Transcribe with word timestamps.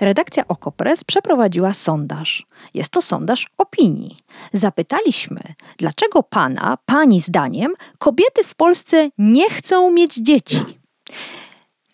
Redakcja 0.00 0.48
Okopres 0.48 1.04
przeprowadziła 1.04 1.72
sondaż. 1.72 2.46
Jest 2.74 2.92
to 2.92 3.02
sondaż 3.02 3.46
opinii. 3.58 4.16
Zapytaliśmy, 4.52 5.40
dlaczego 5.78 6.22
pana, 6.22 6.78
pani 6.86 7.20
zdaniem, 7.20 7.72
kobiety 7.98 8.44
w 8.44 8.54
Polsce 8.54 9.08
nie 9.18 9.50
chcą 9.50 9.90
mieć 9.90 10.14
dzieci. 10.14 10.64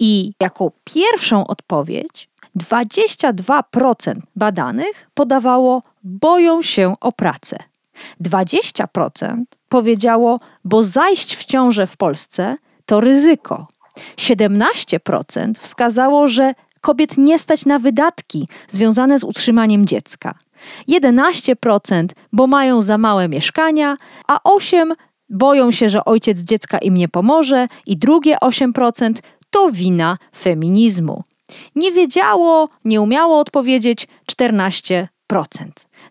I 0.01 0.33
jako 0.41 0.73
pierwszą 0.85 1.47
odpowiedź 1.47 2.29
22% 2.59 4.15
badanych 4.37 5.11
podawało 5.15 5.83
boją 6.03 6.63
się 6.63 6.97
o 7.01 7.13
pracę. 7.13 7.59
20% 8.21 9.43
powiedziało, 9.69 10.41
bo 10.65 10.85
zajść 10.85 11.37
w 11.37 11.45
ciążę 11.45 11.87
w 11.87 11.97
Polsce 11.97 12.55
to 12.87 13.01
ryzyko. 13.01 13.67
17% 14.17 15.55
wskazało, 15.59 16.29
że 16.29 16.55
kobiet 16.85 17.19
nie 17.19 17.39
stać 17.39 17.67
na 17.67 17.79
wydatki 17.79 18.49
związane 18.69 19.19
z 19.19 19.25
utrzymaniem 19.25 19.87
dziecka. 19.87 20.35
11% 20.89 22.07
bo 22.33 22.47
mają 22.47 22.81
za 22.81 22.99
małe 22.99 23.29
mieszkania, 23.29 23.97
a 24.29 24.39
8% 24.49 24.93
boją 25.29 25.71
się, 25.71 25.89
że 25.89 26.05
ojciec 26.05 26.39
dziecka 26.39 26.79
im 26.79 26.97
nie 26.97 27.09
pomoże, 27.09 27.67
i 27.87 27.97
drugie 27.97 28.37
8% 28.43 29.13
to 29.51 29.71
wina 29.71 30.17
feminizmu. 30.37 31.23
Nie 31.75 31.93
wiedziało, 31.93 32.69
nie 32.85 33.01
umiało 33.01 33.39
odpowiedzieć 33.39 34.09
14%. 34.33 35.07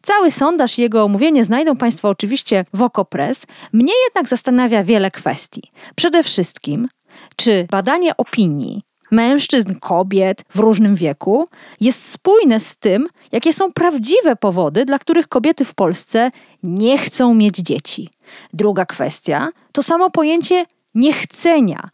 Cały 0.02 0.32
sondaż 0.32 0.80
i 0.80 0.82
jego 0.82 1.04
omówienie 1.04 1.44
znajdą 1.44 1.76
Państwo 1.76 2.10
oczywiście 2.10 2.66
w 2.74 2.82
Okopres. 2.82 3.46
Mnie 3.74 3.94
jednak 4.08 4.28
zastanawia 4.28 4.84
wiele 4.84 5.12
kwestii. 5.12 5.72
Przede 5.96 6.24
wszystkim, 6.24 6.88
czy 7.36 7.68
badanie 7.72 8.18
opinii 8.18 8.84
mężczyzn, 9.14 9.76
kobiet 9.80 10.44
w 10.50 10.60
różnym 10.60 10.96
wieku 10.96 11.48
jest 11.82 12.10
spójne 12.10 12.60
z 12.60 12.76
tym, 12.76 13.08
jakie 13.32 13.54
są 13.54 13.74
prawdziwe 13.74 14.36
powody, 14.36 14.86
dla 14.86 15.00
których 15.00 15.28
kobiety 15.28 15.66
w 15.66 15.76
Polsce 15.76 16.32
nie 16.64 16.98
chcą 16.98 17.34
mieć 17.34 17.58
dzieci. 17.58 18.10
Druga 18.54 18.86
kwestia 18.86 19.48
to 19.72 19.84
samo 19.84 20.10
pojęcie 20.10 20.66
niechcenia. 20.96 21.90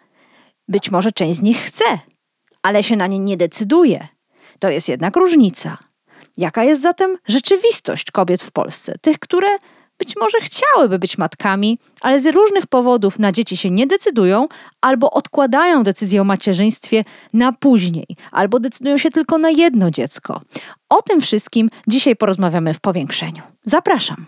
Być 0.67 0.91
może 0.91 1.11
część 1.11 1.39
z 1.39 1.41
nich 1.41 1.57
chce, 1.57 1.85
ale 2.61 2.83
się 2.83 2.95
na 2.95 3.07
nie 3.07 3.19
nie 3.19 3.37
decyduje. 3.37 4.07
To 4.59 4.69
jest 4.69 4.89
jednak 4.89 5.15
różnica. 5.15 5.77
Jaka 6.37 6.63
jest 6.63 6.81
zatem 6.81 7.17
rzeczywistość 7.27 8.11
kobiet 8.11 8.43
w 8.43 8.51
Polsce? 8.51 8.95
Tych, 9.01 9.19
które 9.19 9.47
być 9.99 10.15
może 10.19 10.37
chciałyby 10.41 10.99
być 10.99 11.17
matkami, 11.17 11.77
ale 12.01 12.19
z 12.19 12.25
różnych 12.25 12.67
powodów 12.67 13.19
na 13.19 13.31
dzieci 13.31 13.57
się 13.57 13.71
nie 13.71 13.87
decydują, 13.87 14.45
albo 14.81 15.11
odkładają 15.11 15.83
decyzję 15.83 16.21
o 16.21 16.23
macierzyństwie 16.23 17.03
na 17.33 17.53
później, 17.53 18.07
albo 18.31 18.59
decydują 18.59 18.97
się 18.97 19.11
tylko 19.11 19.37
na 19.37 19.49
jedno 19.49 19.91
dziecko. 19.91 20.41
O 20.89 21.01
tym 21.01 21.21
wszystkim 21.21 21.69
dzisiaj 21.87 22.15
porozmawiamy 22.15 22.73
w 22.73 22.79
powiększeniu. 22.79 23.41
Zapraszam. 23.63 24.25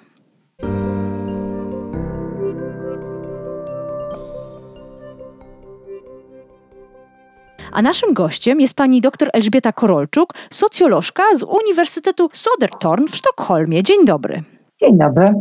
A 7.72 7.82
naszym 7.82 8.14
gościem 8.14 8.62
jest 8.62 8.74
pani 8.74 9.02
dr 9.02 9.30
Elżbieta 9.34 9.72
Korolczuk, 9.72 10.34
socjolożka 10.50 11.24
z 11.36 11.44
Uniwersytetu 11.44 12.30
Sodertorn 12.34 13.08
w 13.08 13.16
Sztokholmie. 13.16 13.84
Dzień 13.84 14.06
dobry. 14.06 14.44
Dzień 14.82 14.98
dobry. 14.98 15.34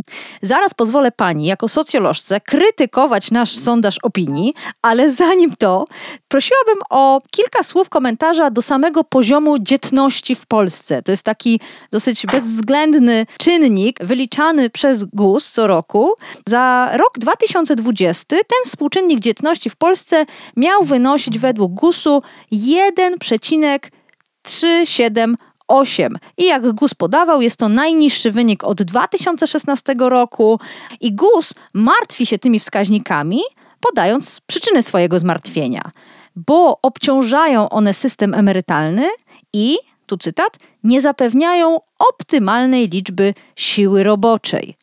Zaraz 0.43 0.75
pozwolę 0.75 1.13
pani, 1.13 1.47
jako 1.47 1.69
socjolożce, 1.69 2.41
krytykować 2.41 3.31
nasz 3.31 3.57
sondaż 3.57 3.99
opinii, 4.03 4.55
ale 4.83 5.11
zanim 5.11 5.57
to, 5.57 5.85
prosiłabym 6.29 6.79
o 6.91 7.21
kilka 7.31 7.63
słów 7.63 7.89
komentarza 7.89 8.51
do 8.51 8.63
samego 8.63 9.05
poziomu 9.05 9.59
dzietności 9.59 10.35
w 10.35 10.47
Polsce. 10.47 11.03
To 11.03 11.13
jest 11.13 11.25
taki 11.25 11.61
dosyć 11.93 12.27
bezwzględny 12.27 13.27
czynnik 13.39 14.05
wyliczany 14.05 14.71
przez 14.71 15.05
GUS 15.05 15.51
co 15.51 15.67
roku. 15.67 16.13
Za 16.47 16.91
rok 16.93 17.19
2020 17.19 18.25
ten 18.29 18.65
współczynnik 18.65 19.21
dzietności 19.21 19.71
w 19.71 19.77
Polsce 19.77 20.25
miał 20.57 20.85
wynosić 20.85 21.39
według 21.39 21.73
GUS-u 21.73 22.23
1,37 22.53 25.35
8. 25.71 26.19
I 26.39 26.45
jak 26.45 26.73
GUS 26.73 26.95
podawał, 26.95 27.43
jest 27.43 27.57
to 27.57 27.69
najniższy 27.69 28.31
wynik 28.31 28.65
od 28.65 28.83
2016 28.83 29.95
roku. 29.99 30.61
I 31.01 31.15
GUS 31.15 31.55
martwi 31.73 32.27
się 32.27 32.39
tymi 32.39 32.61
wskaźnikami, 32.61 33.41
podając 33.81 34.41
przyczyny 34.41 34.83
swojego 34.83 35.19
zmartwienia, 35.19 35.91
bo 36.37 36.79
obciążają 36.83 37.69
one 37.69 37.95
system 37.95 38.35
emerytalny 38.35 39.09
i, 39.53 39.79
tu 40.07 40.17
cytat, 40.17 40.59
nie 40.85 41.01
zapewniają 41.01 41.81
optymalnej 41.99 42.89
liczby 42.89 43.35
siły 43.57 44.03
roboczej. 44.03 44.77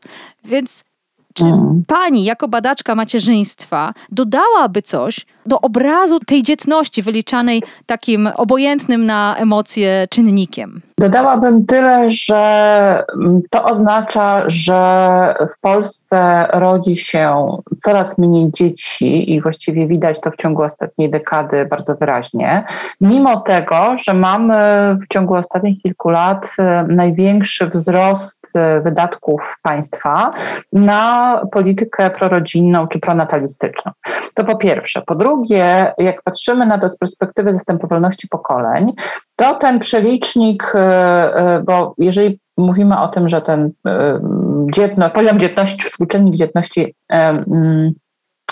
Więc 0.46 0.84
czy 1.38 1.46
mm. 1.46 1.84
pani, 1.88 2.24
jako 2.24 2.48
badaczka 2.48 2.96
macierzyństwa, 2.96 3.92
dodałaby 4.12 4.82
coś 4.82 5.26
do 5.46 5.62
obrazu 5.62 6.20
tej 6.20 6.44
dzietności 6.44 7.02
wyliczanej 7.02 7.64
takim 7.86 8.30
obojętnym 8.36 9.06
na 9.06 9.36
emocje 9.38 10.08
czynnikiem? 10.10 10.82
Dodałabym 10.98 11.66
tyle, 11.66 12.10
że 12.10 13.04
to 13.50 13.64
oznacza, 13.64 14.44
że 14.48 15.36
w 15.56 15.60
Polsce 15.62 16.48
rodzi 16.54 16.98
się 16.98 17.58
coraz 17.84 18.18
mniej 18.18 18.52
dzieci 18.52 19.34
i 19.34 19.42
właściwie 19.42 19.88
widać 19.88 20.20
to 20.22 20.32
w 20.32 20.36
ciągu 20.36 20.62
ostatniej 20.62 21.10
dekady 21.10 21.66
bardzo 21.66 21.96
wyraźnie, 21.96 22.66
mimo 23.02 23.38
tego, 23.38 23.96
że 24.06 24.14
mamy 24.14 24.58
w 25.04 25.14
ciągu 25.14 25.34
ostatnich 25.36 25.82
kilku 25.82 26.10
lat 26.10 26.48
e, 26.60 26.86
największy 26.90 27.66
wzrost 27.66 28.48
e, 28.56 28.82
wydatków 28.82 29.58
państwa 29.62 30.34
na 30.74 31.27
politykę 31.52 32.10
prorodzinną 32.10 32.88
czy 32.88 33.00
pronatalistyczną. 33.00 33.92
To 34.34 34.44
po 34.44 34.56
pierwsze. 34.56 35.02
Po 35.02 35.16
drugie, 35.16 35.94
jak 35.98 36.24
patrzymy 36.24 36.66
na 36.66 36.78
to 36.78 36.90
z 36.90 36.98
perspektywy 36.98 37.54
zastępowalności 37.54 38.28
pokoleń, 38.28 38.94
to 39.36 39.56
ten 39.56 39.80
przelicznik, 39.80 40.72
e, 40.76 40.80
e, 40.80 41.64
bo 41.64 41.94
jeżeli 41.98 42.40
mówimy 42.58 43.00
o 43.00 43.08
tym, 43.08 43.30
że 43.30 43.42
ten 43.42 43.72
e, 43.88 44.20
dzietno, 44.74 45.10
poziom 45.10 45.40
dzietności, 45.40 45.90
współczynnik 45.90 46.36
dzietności 46.36 46.96
mm, 47.10 47.92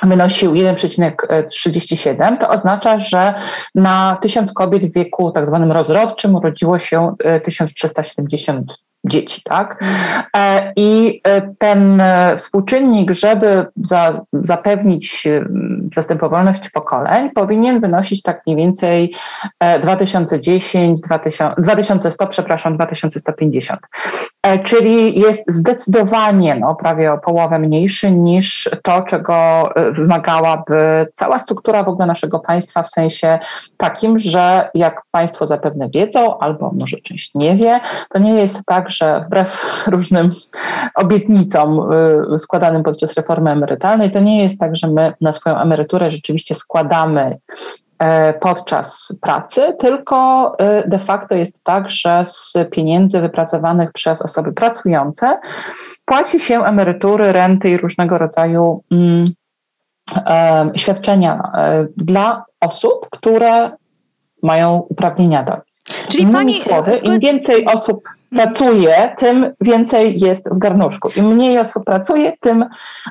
wynosił 0.03 0.52
1,37, 0.52 2.38
to 2.38 2.50
oznacza, 2.50 2.97
że 2.97 3.34
na 3.75 4.18
tysiąc 4.22 4.53
kobiet 4.53 4.86
w 4.86 4.94
wieku 4.94 5.31
tak 5.31 5.47
zwanym 5.47 5.72
rozrodczym 5.72 6.36
urodziło 6.36 6.80
się 6.80 7.16
1370 7.44 8.84
dzieci, 9.05 9.41
tak? 9.43 9.83
E, 10.38 10.73
I 10.75 11.21
e, 11.23 11.41
ten 11.57 12.01
e, 12.01 12.38
współczynnik, 12.38 13.11
żeby 13.11 13.66
za, 13.75 14.21
zapewnić 14.33 15.27
zastępowalność 15.95 16.69
pokoleń, 16.69 17.29
powinien 17.35 17.81
wynosić 17.81 18.21
tak 18.21 18.41
mniej 18.47 18.57
więcej 18.57 19.15
2010, 19.81 21.01
2000, 21.01 21.62
2100, 21.62 22.27
przepraszam, 22.27 22.75
2150. 22.75 23.80
Czyli 24.63 25.19
jest 25.19 25.44
zdecydowanie, 25.47 26.56
no, 26.56 26.75
prawie 26.75 27.13
o 27.13 27.18
połowę 27.18 27.59
mniejszy 27.59 28.12
niż 28.12 28.69
to, 28.83 29.03
czego 29.03 29.36
wymagałaby 29.92 31.07
cała 31.13 31.39
struktura 31.39 31.83
w 31.83 31.89
ogóle 31.89 32.06
naszego 32.06 32.39
państwa, 32.39 32.83
w 32.83 32.89
sensie 32.89 33.39
takim, 33.77 34.19
że 34.19 34.69
jak 34.74 35.01
Państwo 35.12 35.45
zapewne 35.45 35.89
wiedzą, 35.89 36.39
albo 36.39 36.71
może 36.80 36.97
część 36.97 37.31
nie 37.36 37.56
wie, 37.56 37.80
to 38.09 38.19
nie 38.19 38.33
jest 38.33 38.59
tak, 38.65 38.89
że 38.89 39.21
wbrew 39.25 39.65
różnym 39.88 40.31
obietnicom 40.95 41.92
y, 42.33 42.39
składanym 42.39 42.83
podczas 42.83 43.13
reformy 43.13 43.51
emerytalnej, 43.51 44.12
to 44.12 44.19
nie 44.19 44.44
jest 44.44 44.59
tak, 44.59 44.75
że 44.75 44.88
my 44.88 45.13
na 45.21 45.33
swoją 45.33 45.57
emeryturę 45.57 46.12
rzeczywiście 46.12 46.56
składamy 46.56 47.21
e, 47.21 47.38
podczas 48.39 49.18
pracy, 49.21 49.75
tylko 49.80 50.51
y, 50.86 50.89
de 50.89 51.00
facto 51.00 51.36
jest 51.36 51.63
tak, 51.63 51.89
że 51.89 52.24
z 52.25 52.53
pieniędzy 52.71 53.21
wypracowanych 53.21 53.92
przez 53.92 54.21
osoby 54.21 54.53
pracujące 54.53 55.39
płaci 56.06 56.39
się 56.39 56.63
emerytury, 56.63 57.31
renty 57.31 57.69
i 57.69 57.77
różnego 57.77 58.18
rodzaju 58.18 58.83
mm, 58.92 59.25
e, 60.15 60.71
świadczenia 60.75 61.51
e, 61.53 61.88
dla 61.97 62.45
osób, 62.59 63.07
które 63.12 63.71
mają 64.44 64.86
uprawnienia 64.89 65.44
do 65.44 65.53
Czyli 66.07 66.24
Innymi 66.24 66.38
pani... 66.38 66.62
Słowy, 66.62 66.92
im 67.03 67.19
więcej 67.19 67.65
osób 67.65 68.03
pracuje, 68.30 69.15
tym 69.18 69.53
więcej 69.62 70.19
jest 70.19 70.50
w 70.50 70.57
garnuszku. 70.57 71.09
Im 71.15 71.25
mniej 71.25 71.59
osób 71.59 71.83
pracuje, 71.86 72.33
tym, 72.39 72.65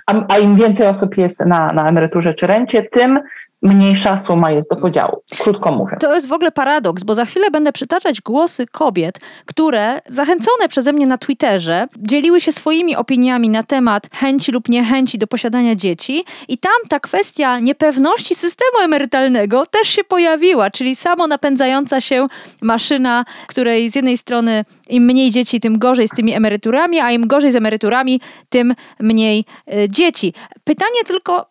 a, 0.07 0.15
a 0.29 0.39
im 0.39 0.57
więcej 0.57 0.87
osób 0.87 1.17
jest 1.17 1.41
na, 1.41 1.73
na 1.73 1.89
emeryturze 1.89 2.35
czy 2.35 2.47
rencie, 2.47 2.83
tym 2.83 3.21
mniejsza 3.65 4.17
suma 4.17 4.51
jest 4.51 4.71
do 4.71 4.77
podziału, 4.77 5.23
krótko 5.39 5.73
mówiąc. 5.73 6.01
To 6.01 6.15
jest 6.15 6.29
w 6.29 6.33
ogóle 6.33 6.53
paradoks, 6.53 7.05
bo 7.05 7.15
za 7.15 7.25
chwilę 7.25 7.51
będę 7.51 7.73
przytaczać 7.73 8.21
głosy 8.21 8.67
kobiet, 8.67 9.21
które 9.45 10.01
zachęcone 10.07 10.69
przeze 10.69 10.93
mnie 10.93 11.07
na 11.07 11.19
Twitterze 11.19 11.85
dzieliły 11.99 12.41
się 12.41 12.53
swoimi 12.53 12.97
opiniami 12.97 13.49
na 13.49 13.63
temat 13.63 14.09
chęci 14.15 14.53
lub 14.53 14.69
niechęci 14.69 15.19
do 15.19 15.27
posiadania 15.27 15.75
dzieci 15.75 16.25
i 16.49 16.59
tam 16.59 16.73
ta 16.89 17.01
kwestia 17.01 17.59
niepewności 17.59 18.35
systemu 18.35 18.79
emerytalnego 18.85 19.67
też 19.67 19.89
się 19.89 20.05
pojawiła, 20.05 20.71
czyli 20.71 20.97
samo 20.97 21.27
napędzająca 21.27 22.01
się 22.01 22.27
maszyna, 22.63 23.25
której 23.47 23.91
z 23.91 23.95
jednej 23.95 24.19
strony 24.19 24.63
im 24.89 25.05
mniej 25.05 25.31
dzieci, 25.31 25.61
tym 25.61 25.79
gorzej 25.79 26.09
z 26.09 26.11
tymi 26.11 26.33
emeryturami, 26.33 27.01
a 27.01 27.11
im 27.11 27.27
gorzej 27.27 27.53
z 27.53 27.57
emeryturami, 27.57 28.21
tym 28.49 28.75
mniej 29.01 29.45
y, 29.73 29.89
dzieci. 29.91 30.35
Pytanie 30.65 31.05
tylko, 31.07 31.47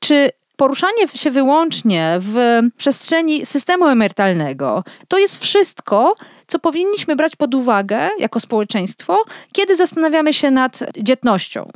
czy 0.00 0.30
poruszanie 0.56 1.08
się 1.14 1.30
wyłącznie 1.30 2.16
w 2.20 2.60
przestrzeni 2.76 3.46
systemu 3.46 3.86
emerytalnego 3.86 4.84
to 5.08 5.18
jest 5.18 5.42
wszystko, 5.42 6.12
co 6.46 6.58
powinniśmy 6.58 7.16
brać 7.16 7.36
pod 7.36 7.54
uwagę 7.54 8.08
jako 8.18 8.40
społeczeństwo, 8.40 9.24
kiedy 9.52 9.76
zastanawiamy 9.76 10.32
się 10.32 10.50
nad 10.50 10.78
dzietnością. 10.98 11.68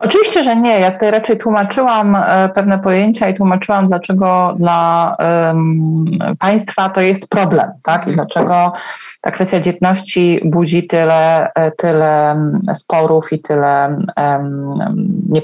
Oczywiście, 0.00 0.44
że 0.44 0.56
nie. 0.56 0.80
Ja 0.80 0.90
tutaj 0.90 1.10
raczej 1.10 1.38
tłumaczyłam 1.38 2.16
e, 2.16 2.48
pewne 2.48 2.78
pojęcia 2.78 3.28
i 3.28 3.34
tłumaczyłam, 3.34 3.88
dlaczego 3.88 4.54
dla 4.58 5.16
um, 5.18 6.04
państwa 6.38 6.88
to 6.88 7.00
jest 7.00 7.26
problem, 7.26 7.70
tak? 7.82 8.08
I 8.08 8.12
dlaczego 8.12 8.72
ta 9.20 9.30
kwestia 9.30 9.60
dzietności 9.60 10.40
budzi 10.44 10.86
tyle, 10.86 11.52
e, 11.54 11.70
tyle 11.70 12.36
sporów 12.74 13.32
i 13.32 13.42
tyle 13.42 13.98
um, 14.16 14.78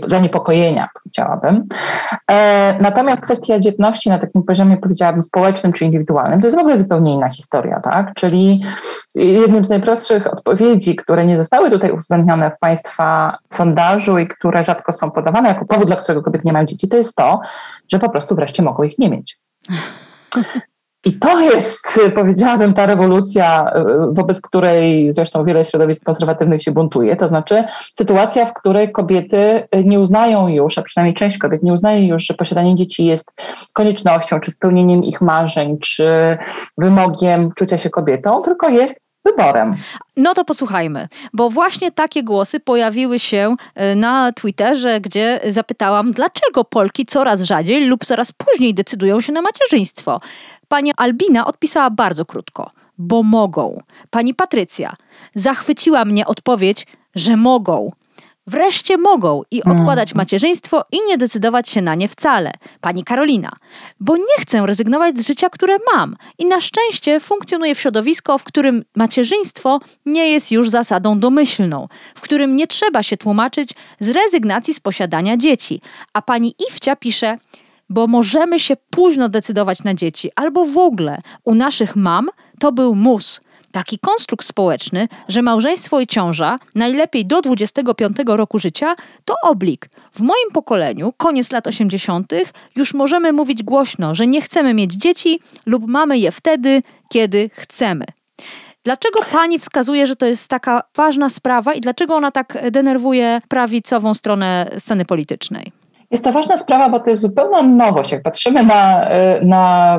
zaniepokojenia, 0.06 0.88
powiedziałabym. 0.94 1.64
E, 2.30 2.78
natomiast 2.80 3.22
kwestia 3.22 3.60
dzietności 3.60 4.08
na 4.08 4.18
takim 4.18 4.42
poziomie, 4.42 4.76
powiedziałabym, 4.76 5.22
społecznym 5.22 5.72
czy 5.72 5.84
indywidualnym, 5.84 6.40
to 6.40 6.46
jest 6.46 6.56
w 6.56 6.60
ogóle 6.60 6.78
zupełnie 6.78 7.12
inna 7.12 7.30
historia, 7.30 7.80
tak? 7.80 8.14
Czyli 8.14 8.62
jednym 9.14 9.64
z 9.64 9.70
najprostszych 9.70 10.32
odpowiedzi, 10.32 10.96
które 10.96 11.26
nie 11.26 11.38
zostały 11.38 11.70
tutaj 11.70 11.90
uwzględnione 11.90 12.50
w 12.50 12.58
państwa 12.58 13.38
sondażu, 13.50 14.09
i 14.18 14.26
które 14.26 14.64
rzadko 14.64 14.92
są 14.92 15.10
podawane 15.10 15.48
jako 15.48 15.64
powód, 15.64 15.86
dla 15.86 15.96
którego 15.96 16.22
kobiety 16.22 16.42
nie 16.46 16.52
mają 16.52 16.66
dzieci, 16.66 16.88
to 16.88 16.96
jest 16.96 17.16
to, 17.16 17.40
że 17.88 17.98
po 17.98 18.10
prostu 18.10 18.34
wreszcie 18.34 18.62
mogą 18.62 18.82
ich 18.82 18.98
nie 18.98 19.10
mieć. 19.10 19.38
I 21.06 21.12
to 21.12 21.40
jest, 21.40 22.00
powiedziałabym, 22.14 22.74
ta 22.74 22.86
rewolucja, 22.86 23.72
wobec 24.12 24.40
której 24.40 25.12
zresztą 25.12 25.44
wiele 25.44 25.64
środowisk 25.64 26.04
konserwatywnych 26.04 26.62
się 26.62 26.72
buntuje. 26.72 27.16
To 27.16 27.28
znaczy 27.28 27.64
sytuacja, 27.94 28.46
w 28.46 28.52
której 28.52 28.92
kobiety 28.92 29.68
nie 29.84 30.00
uznają 30.00 30.48
już, 30.48 30.78
a 30.78 30.82
przynajmniej 30.82 31.14
część 31.14 31.38
kobiet 31.38 31.62
nie 31.62 31.72
uznaje 31.72 32.06
już, 32.06 32.26
że 32.26 32.34
posiadanie 32.34 32.74
dzieci 32.74 33.04
jest 33.04 33.30
koniecznością, 33.72 34.40
czy 34.40 34.50
spełnieniem 34.50 35.04
ich 35.04 35.20
marzeń, 35.20 35.78
czy 35.78 36.38
wymogiem 36.78 37.52
czucia 37.54 37.78
się 37.78 37.90
kobietą, 37.90 38.42
tylko 38.42 38.68
jest 38.68 39.00
wyborem. 39.24 39.74
No 40.16 40.34
to 40.34 40.44
posłuchajmy, 40.44 41.08
bo 41.32 41.50
właśnie 41.50 41.92
takie 41.92 42.22
głosy 42.22 42.60
pojawiły 42.60 43.18
się 43.18 43.54
e, 43.74 43.94
na 43.94 44.32
Twitterze, 44.32 45.00
gdzie 45.00 45.40
zapytałam, 45.48 46.12
dlaczego 46.12 46.64
Polki 46.64 47.06
coraz 47.06 47.42
rzadziej 47.42 47.86
lub 47.86 48.04
coraz 48.04 48.32
później 48.32 48.74
decydują 48.74 49.20
się 49.20 49.32
na 49.32 49.42
macierzyństwo. 49.42 50.18
Pani 50.68 50.92
Albina 50.96 51.46
odpisała 51.46 51.90
bardzo 51.90 52.24
krótko, 52.24 52.70
bo 52.98 53.22
mogą. 53.22 53.78
Pani 54.10 54.34
Patrycja 54.34 54.92
zachwyciła 55.34 56.04
mnie 56.04 56.26
odpowiedź, 56.26 56.86
że 57.14 57.36
mogą. 57.36 57.88
Wreszcie 58.50 58.96
mogą 58.96 59.42
i 59.50 59.56
mhm. 59.56 59.76
odkładać 59.76 60.14
macierzyństwo 60.14 60.84
i 60.92 60.96
nie 61.08 61.18
decydować 61.18 61.68
się 61.68 61.82
na 61.82 61.94
nie 61.94 62.08
wcale. 62.08 62.52
Pani 62.80 63.04
Karolina, 63.04 63.52
bo 64.00 64.16
nie 64.16 64.36
chcę 64.40 64.66
rezygnować 64.66 65.18
z 65.18 65.26
życia, 65.26 65.50
które 65.50 65.76
mam 65.94 66.16
i 66.38 66.46
na 66.46 66.60
szczęście 66.60 67.20
funkcjonuje 67.20 67.74
w 67.74 67.80
środowisko, 67.80 68.38
w 68.38 68.44
którym 68.44 68.84
macierzyństwo 68.96 69.80
nie 70.06 70.30
jest 70.30 70.52
już 70.52 70.70
zasadą 70.70 71.18
domyślną, 71.18 71.88
w 72.14 72.20
którym 72.20 72.56
nie 72.56 72.66
trzeba 72.66 73.02
się 73.02 73.16
tłumaczyć 73.16 73.74
z 74.00 74.08
rezygnacji 74.08 74.74
z 74.74 74.80
posiadania 74.80 75.36
dzieci. 75.36 75.80
A 76.12 76.22
pani 76.22 76.54
Iwcia 76.68 76.96
pisze, 76.96 77.36
bo 77.88 78.06
możemy 78.06 78.60
się 78.60 78.76
późno 78.90 79.28
decydować 79.28 79.84
na 79.84 79.94
dzieci, 79.94 80.30
albo 80.36 80.66
w 80.66 80.78
ogóle 80.78 81.18
u 81.44 81.54
naszych 81.54 81.96
mam 81.96 82.28
to 82.58 82.72
był 82.72 82.94
mus 82.94 83.40
taki 83.72 83.98
konstrukt 83.98 84.46
społeczny, 84.46 85.08
że 85.28 85.42
małżeństwo 85.42 86.00
i 86.00 86.06
ciąża, 86.06 86.56
najlepiej 86.74 87.26
do 87.26 87.42
25 87.42 88.16
roku 88.26 88.58
życia, 88.58 88.96
to 89.24 89.34
oblik. 89.42 89.88
W 90.12 90.20
moim 90.20 90.50
pokoleniu, 90.52 91.12
koniec 91.16 91.52
lat 91.52 91.66
80., 91.66 92.32
już 92.76 92.94
możemy 92.94 93.32
mówić 93.32 93.62
głośno, 93.62 94.14
że 94.14 94.26
nie 94.26 94.40
chcemy 94.40 94.74
mieć 94.74 94.92
dzieci 94.92 95.40
lub 95.66 95.88
mamy 95.88 96.18
je 96.18 96.32
wtedy, 96.32 96.82
kiedy 97.08 97.50
chcemy. 97.52 98.04
Dlaczego 98.84 99.22
pani 99.32 99.58
wskazuje, 99.58 100.06
że 100.06 100.16
to 100.16 100.26
jest 100.26 100.48
taka 100.48 100.82
ważna 100.96 101.28
sprawa 101.28 101.74
i 101.74 101.80
dlaczego 101.80 102.14
ona 102.14 102.30
tak 102.30 102.70
denerwuje 102.70 103.40
prawicową 103.48 104.14
stronę 104.14 104.70
sceny 104.78 105.04
politycznej? 105.04 105.72
Jest 106.10 106.24
to 106.24 106.32
ważna 106.32 106.56
sprawa, 106.56 106.88
bo 106.88 107.00
to 107.00 107.10
jest 107.10 107.22
zupełna 107.22 107.62
nowość. 107.62 108.12
Jak 108.12 108.22
patrzymy 108.22 108.62
na, 108.62 109.08
e, 109.08 109.40
na 109.44 109.96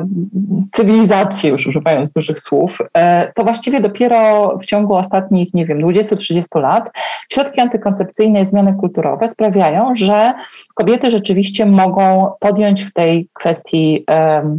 cywilizację, 0.72 1.50
już 1.50 1.66
używając 1.66 2.10
dużych 2.12 2.40
słów, 2.40 2.78
e, 2.94 3.32
to 3.32 3.44
właściwie 3.44 3.80
dopiero 3.80 4.48
w 4.58 4.64
ciągu 4.64 4.94
ostatnich, 4.94 5.54
nie 5.54 5.66
wiem, 5.66 5.80
20-30 5.80 6.60
lat 6.60 6.90
środki 7.32 7.60
antykoncepcyjne 7.60 8.40
i 8.40 8.44
zmiany 8.44 8.74
kulturowe 8.74 9.28
sprawiają, 9.28 9.94
że 9.94 10.34
kobiety 10.74 11.10
rzeczywiście 11.10 11.66
mogą 11.66 12.32
podjąć 12.40 12.82
w 12.84 12.92
tej 12.92 13.28
kwestii 13.32 14.04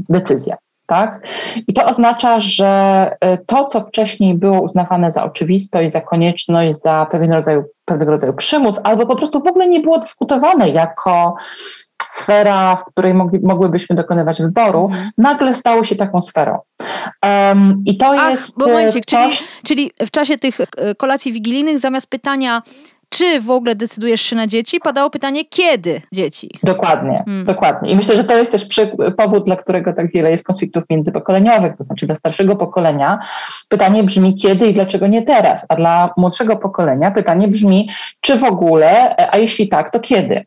decyzję. 0.10 0.56
Tak? 0.86 1.28
I 1.68 1.74
to 1.74 1.86
oznacza, 1.86 2.40
że 2.40 3.12
e, 3.20 3.38
to, 3.38 3.66
co 3.66 3.82
wcześniej 3.82 4.36
było 4.36 4.62
uznawane 4.62 5.12
za 5.12 5.24
oczywistość, 5.24 5.92
za 5.92 6.02
konieczność, 6.02 6.82
za 6.82 7.08
pewien 7.12 7.32
rodzaj, 7.32 7.58
pewnego 7.86 8.12
rodzaju 8.12 8.34
przymus, 8.34 8.80
albo 8.84 9.06
po 9.06 9.16
prostu 9.16 9.42
w 9.42 9.48
ogóle 9.48 9.68
nie 9.68 9.80
było 9.80 10.00
dyskutowane 10.00 10.70
jako 10.70 11.36
sfera, 12.10 12.76
w 12.76 12.92
której 12.92 13.14
mogli, 13.14 13.40
mogłybyśmy 13.44 13.96
dokonywać 13.96 14.42
wyboru, 14.42 14.86
mhm. 14.86 15.12
nagle 15.18 15.56
stało 15.56 15.84
się 15.84 15.96
taką 15.96 16.22
sferą. 16.22 16.60
Um, 17.26 17.84
I 17.86 17.98
to 17.98 18.06
Ach, 18.18 18.32
jest. 18.32 18.60
Bo 18.60 18.68
momencik, 18.68 19.06
coś... 19.06 19.38
czyli, 19.38 19.50
czyli 19.64 19.92
w 20.08 20.12
czasie 20.12 20.38
tych 20.38 20.62
e, 20.62 20.96
kolacji 20.96 21.32
wigilijnych 21.34 21.80
zamiast 21.80 22.10
pytania, 22.10 22.62
czy 23.14 23.42
w 23.42 23.50
ogóle 23.50 23.76
decydujesz 23.76 24.22
się 24.22 24.36
na 24.36 24.48
dzieci, 24.48 24.80
padało 24.80 25.10
pytanie, 25.10 25.46
kiedy 25.46 26.02
dzieci. 26.12 26.50
Dokładnie, 26.64 27.24
hmm. 27.26 27.46
dokładnie. 27.46 27.92
I 27.92 27.96
myślę, 27.96 28.16
że 28.16 28.24
to 28.24 28.38
jest 28.38 28.52
też 28.52 28.68
powód, 29.18 29.46
dla 29.46 29.56
którego 29.56 29.94
tak 29.94 30.12
wiele 30.12 30.32
jest 30.32 30.46
konfliktów 30.46 30.84
międzypokoleniowych, 30.90 31.78
to 31.78 31.84
znaczy 31.84 32.06
dla 32.06 32.16
starszego 32.16 32.56
pokolenia 32.56 33.20
pytanie 33.68 34.04
brzmi, 34.04 34.36
kiedy 34.36 34.68
i 34.68 34.74
dlaczego 34.74 35.08
nie 35.08 35.22
teraz, 35.22 35.66
a 35.70 35.76
dla 35.76 36.14
młodszego 36.18 36.56
pokolenia 36.56 37.12
pytanie 37.12 37.48
brzmi, 37.48 37.90
czy 38.22 38.38
w 38.38 38.44
ogóle, 38.44 39.16
a 39.32 39.38
jeśli 39.38 39.70
tak, 39.70 39.90
to 39.90 40.00
kiedy? 40.00 40.46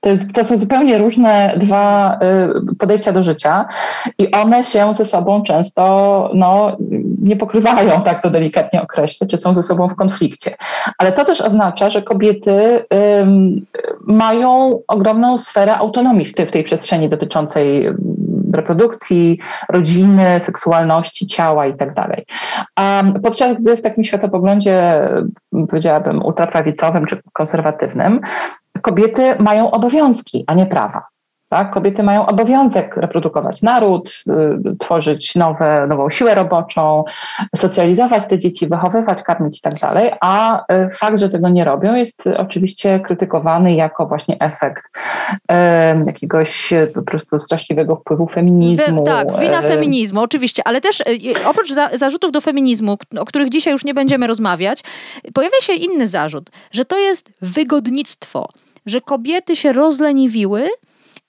To, 0.00 0.10
jest, 0.10 0.32
to 0.32 0.44
są 0.44 0.56
zupełnie 0.56 0.98
różne 0.98 1.54
dwa 1.56 2.18
y, 2.72 2.76
podejścia 2.76 3.12
do 3.12 3.22
życia 3.22 3.68
i 4.18 4.30
one 4.30 4.64
się 4.64 4.94
ze 4.94 5.04
sobą 5.04 5.42
często 5.42 6.30
no, 6.34 6.76
nie 7.18 7.36
pokrywają, 7.36 8.02
tak 8.02 8.22
to 8.22 8.30
delikatnie 8.30 8.82
określę, 8.82 9.26
czy 9.26 9.38
są 9.38 9.54
ze 9.54 9.62
sobą 9.62 9.88
w 9.88 9.94
konflikcie. 9.94 10.56
Ale 10.98 11.12
to 11.12 11.24
też 11.24 11.40
oznacza, 11.40 11.90
że 11.90 12.02
kobiety 12.02 12.84
mają 14.00 14.80
ogromną 14.88 15.38
sferę 15.38 15.76
autonomii 15.76 16.26
w 16.26 16.34
tej, 16.34 16.46
w 16.46 16.52
tej 16.52 16.64
przestrzeni 16.64 17.08
dotyczącej 17.08 17.88
reprodukcji, 18.52 19.38
rodziny, 19.68 20.40
seksualności, 20.40 21.26
ciała 21.26 21.66
i 21.66 21.74
tak 21.74 21.94
dalej. 21.94 22.24
Podczas 23.22 23.56
gdy 23.56 23.76
w 23.76 23.82
takim 23.82 24.04
światopoglądzie, 24.04 25.08
powiedziałabym, 25.68 26.24
ultraprawicowym 26.24 27.06
czy 27.06 27.22
konserwatywnym, 27.32 28.20
kobiety 28.82 29.34
mają 29.38 29.70
obowiązki, 29.70 30.44
a 30.46 30.54
nie 30.54 30.66
prawa. 30.66 31.15
Tak? 31.56 31.70
Kobiety 31.70 32.02
mają 32.02 32.26
obowiązek 32.26 32.96
reprodukować 32.96 33.62
naród, 33.62 34.22
y, 34.72 34.76
tworzyć 34.78 35.34
nowe, 35.34 35.86
nową 35.86 36.10
siłę 36.10 36.34
roboczą, 36.34 37.04
socjalizować 37.56 38.26
te 38.26 38.38
dzieci, 38.38 38.68
wychowywać, 38.68 39.22
karmić 39.22 39.58
i 39.58 39.60
tak 39.60 39.74
dalej, 39.74 40.12
a 40.20 40.64
y, 40.72 40.90
fakt, 40.90 41.18
że 41.18 41.28
tego 41.28 41.48
nie 41.48 41.64
robią, 41.64 41.94
jest 41.94 42.24
oczywiście 42.36 43.00
krytykowany 43.00 43.74
jako 43.74 44.06
właśnie 44.06 44.38
efekt 44.40 44.84
y, 45.52 45.54
jakiegoś 46.06 46.72
po 46.94 47.02
prostu 47.02 47.40
straszliwego 47.40 47.96
wpływu 47.96 48.26
feminizmu. 48.26 49.04
tak, 49.04 49.38
wina 49.40 49.62
feminizmu, 49.62 50.20
oczywiście, 50.20 50.62
ale 50.64 50.80
też 50.80 51.02
oprócz 51.46 51.72
za, 51.72 51.88
zarzutów 51.94 52.32
do 52.32 52.40
feminizmu, 52.40 52.96
o 53.18 53.24
których 53.24 53.50
dzisiaj 53.50 53.72
już 53.72 53.84
nie 53.84 53.94
będziemy 53.94 54.26
rozmawiać, 54.26 54.80
pojawia 55.34 55.60
się 55.60 55.72
inny 55.72 56.06
zarzut, 56.06 56.50
że 56.70 56.84
to 56.84 56.98
jest 56.98 57.30
wygodnictwo 57.42 58.48
że 58.86 59.00
kobiety 59.00 59.56
się 59.56 59.72
rozleniwiły 59.72 60.68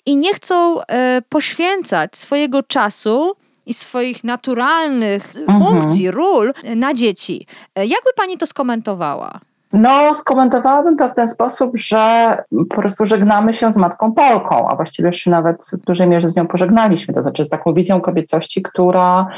i 0.07 0.17
nie 0.17 0.33
chcą 0.33 0.81
e, 0.81 1.21
poświęcać 1.29 2.17
swojego 2.17 2.63
czasu 2.63 3.31
i 3.65 3.73
swoich 3.73 4.23
naturalnych 4.23 5.35
mhm. 5.35 5.63
funkcji, 5.63 6.11
ról 6.11 6.53
na 6.75 6.93
dzieci. 6.93 7.47
Jakby 7.75 8.13
pani 8.15 8.37
to 8.37 8.45
skomentowała? 8.45 9.39
No, 9.73 10.13
skomentowałabym 10.13 10.97
to 10.97 11.09
w 11.09 11.13
ten 11.13 11.27
sposób, 11.27 11.77
że 11.77 12.37
po 12.69 12.75
prostu 12.75 13.05
żegnamy 13.05 13.53
się 13.53 13.71
z 13.71 13.77
matką 13.77 14.11
Polką, 14.11 14.69
a 14.69 14.75
właściwie 14.75 15.07
już 15.07 15.15
się 15.15 15.31
nawet 15.31 15.63
w 15.73 15.85
dużej 15.85 16.07
mierze 16.07 16.29
z 16.29 16.35
nią 16.35 16.47
pożegnaliśmy, 16.47 17.13
to 17.13 17.23
znaczy 17.23 17.45
z 17.45 17.49
taką 17.49 17.73
wizją 17.73 18.01
kobiecości, 18.01 18.61
która 18.61 19.27
e, 19.27 19.31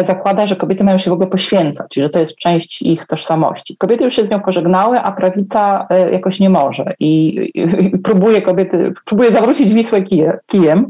zakłada, 0.00 0.46
że 0.46 0.56
kobiety 0.56 0.84
mają 0.84 0.98
się 0.98 1.10
w 1.10 1.12
ogóle 1.12 1.28
poświęcać, 1.28 1.94
że 1.94 2.10
to 2.10 2.18
jest 2.18 2.36
część 2.36 2.82
ich 2.82 3.06
tożsamości. 3.06 3.76
Kobiety 3.76 4.04
już 4.04 4.16
się 4.16 4.24
z 4.24 4.30
nią 4.30 4.40
pożegnały, 4.40 5.00
a 5.00 5.12
prawica 5.12 5.86
e, 5.90 6.10
jakoś 6.10 6.40
nie 6.40 6.50
może 6.50 6.94
i, 7.00 7.28
i, 7.54 7.84
i 7.84 7.98
próbuje 7.98 8.42
kobiety, 8.42 8.92
próbuje 9.04 9.32
zawrócić 9.32 9.74
Wisłę 9.74 10.02
kije, 10.02 10.38
kijem 10.46 10.88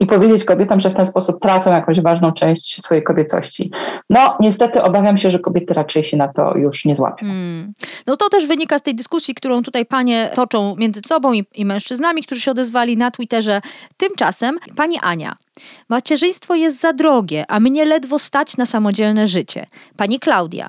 i 0.00 0.06
powiedzieć 0.06 0.44
kobietom, 0.44 0.80
że 0.80 0.90
w 0.90 0.94
ten 0.94 1.06
sposób 1.06 1.40
tracą 1.40 1.72
jakąś 1.72 2.00
ważną 2.00 2.32
część 2.32 2.82
swojej 2.82 3.04
kobiecości. 3.04 3.70
No, 4.10 4.36
niestety 4.40 4.82
obawiam 4.82 5.16
się, 5.16 5.30
że 5.30 5.38
kobiety 5.38 5.74
raczej 5.74 6.02
się 6.02 6.16
na 6.16 6.28
to 6.28 6.56
już 6.56 6.84
nie 6.84 6.96
złapią. 6.96 7.26
Hmm. 7.26 7.72
No 8.06 8.16
to 8.16 8.28
też 8.28 8.46
wynika 8.46 8.78
z 8.78 8.82
tej 8.82 8.94
dyskusji, 8.94 9.34
którą 9.34 9.62
tutaj 9.62 9.86
panie 9.86 10.30
toczą 10.34 10.76
między 10.76 11.00
sobą 11.06 11.32
i, 11.32 11.44
i 11.54 11.64
mężczyznami, 11.64 12.22
którzy 12.22 12.40
się 12.40 12.50
odezwali 12.50 12.96
na 12.96 13.10
Twitterze. 13.10 13.60
Tymczasem 13.96 14.58
pani 14.76 14.98
Ania. 15.02 15.32
Macierzyństwo 15.88 16.54
jest 16.54 16.80
za 16.80 16.92
drogie, 16.92 17.44
a 17.48 17.60
mnie 17.60 17.84
ledwo 17.84 18.18
stać 18.18 18.56
na 18.56 18.66
samodzielne 18.66 19.26
życie. 19.26 19.66
Pani 19.96 20.20
Klaudia. 20.20 20.68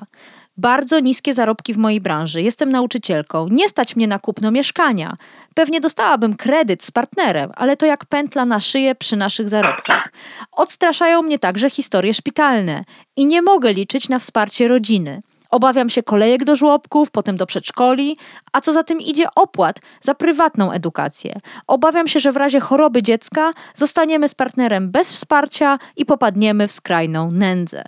Bardzo 0.56 1.00
niskie 1.00 1.34
zarobki 1.34 1.74
w 1.74 1.76
mojej 1.76 2.00
branży. 2.00 2.42
Jestem 2.42 2.70
nauczycielką. 2.70 3.48
Nie 3.50 3.68
stać 3.68 3.96
mnie 3.96 4.08
na 4.08 4.18
kupno 4.18 4.50
mieszkania. 4.50 5.16
Pewnie 5.54 5.80
dostałabym 5.80 6.36
kredyt 6.36 6.84
z 6.84 6.90
partnerem, 6.90 7.50
ale 7.54 7.76
to 7.76 7.86
jak 7.86 8.04
pętla 8.04 8.44
na 8.44 8.60
szyję 8.60 8.94
przy 8.94 9.16
naszych 9.16 9.48
zarobkach. 9.48 10.12
Odstraszają 10.52 11.22
mnie 11.22 11.38
także 11.38 11.70
historie 11.70 12.14
szpitalne 12.14 12.84
i 13.16 13.26
nie 13.26 13.42
mogę 13.42 13.72
liczyć 13.72 14.08
na 14.08 14.18
wsparcie 14.18 14.68
rodziny. 14.68 15.20
Obawiam 15.52 15.88
się 15.88 16.02
kolejek 16.02 16.44
do 16.44 16.56
żłobków, 16.56 17.10
potem 17.10 17.36
do 17.36 17.46
przedszkoli, 17.46 18.16
a 18.52 18.60
co 18.60 18.72
za 18.72 18.82
tym 18.82 19.00
idzie 19.00 19.26
opłat 19.36 19.80
za 20.00 20.14
prywatną 20.14 20.72
edukację. 20.72 21.38
Obawiam 21.66 22.08
się, 22.08 22.20
że 22.20 22.32
w 22.32 22.36
razie 22.36 22.60
choroby 22.60 23.02
dziecka 23.02 23.50
zostaniemy 23.74 24.28
z 24.28 24.34
partnerem 24.34 24.90
bez 24.90 25.12
wsparcia 25.12 25.78
i 25.96 26.04
popadniemy 26.04 26.66
w 26.66 26.72
skrajną 26.72 27.30
nędzę. 27.30 27.84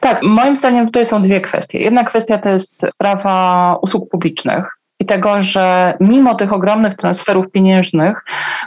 Tak, 0.00 0.22
moim 0.22 0.56
zdaniem 0.56 0.86
tutaj 0.86 1.06
są 1.06 1.22
dwie 1.22 1.40
kwestie. 1.40 1.78
Jedna 1.78 2.04
kwestia 2.04 2.38
to 2.38 2.48
jest 2.48 2.74
sprawa 2.92 3.76
usług 3.82 4.10
publicznych 4.10 4.77
i 5.00 5.06
tego, 5.06 5.42
że 5.42 5.94
mimo 6.00 6.34
tych 6.34 6.52
ogromnych 6.52 6.96
transferów 6.96 7.50
pieniężnych, 7.50 8.24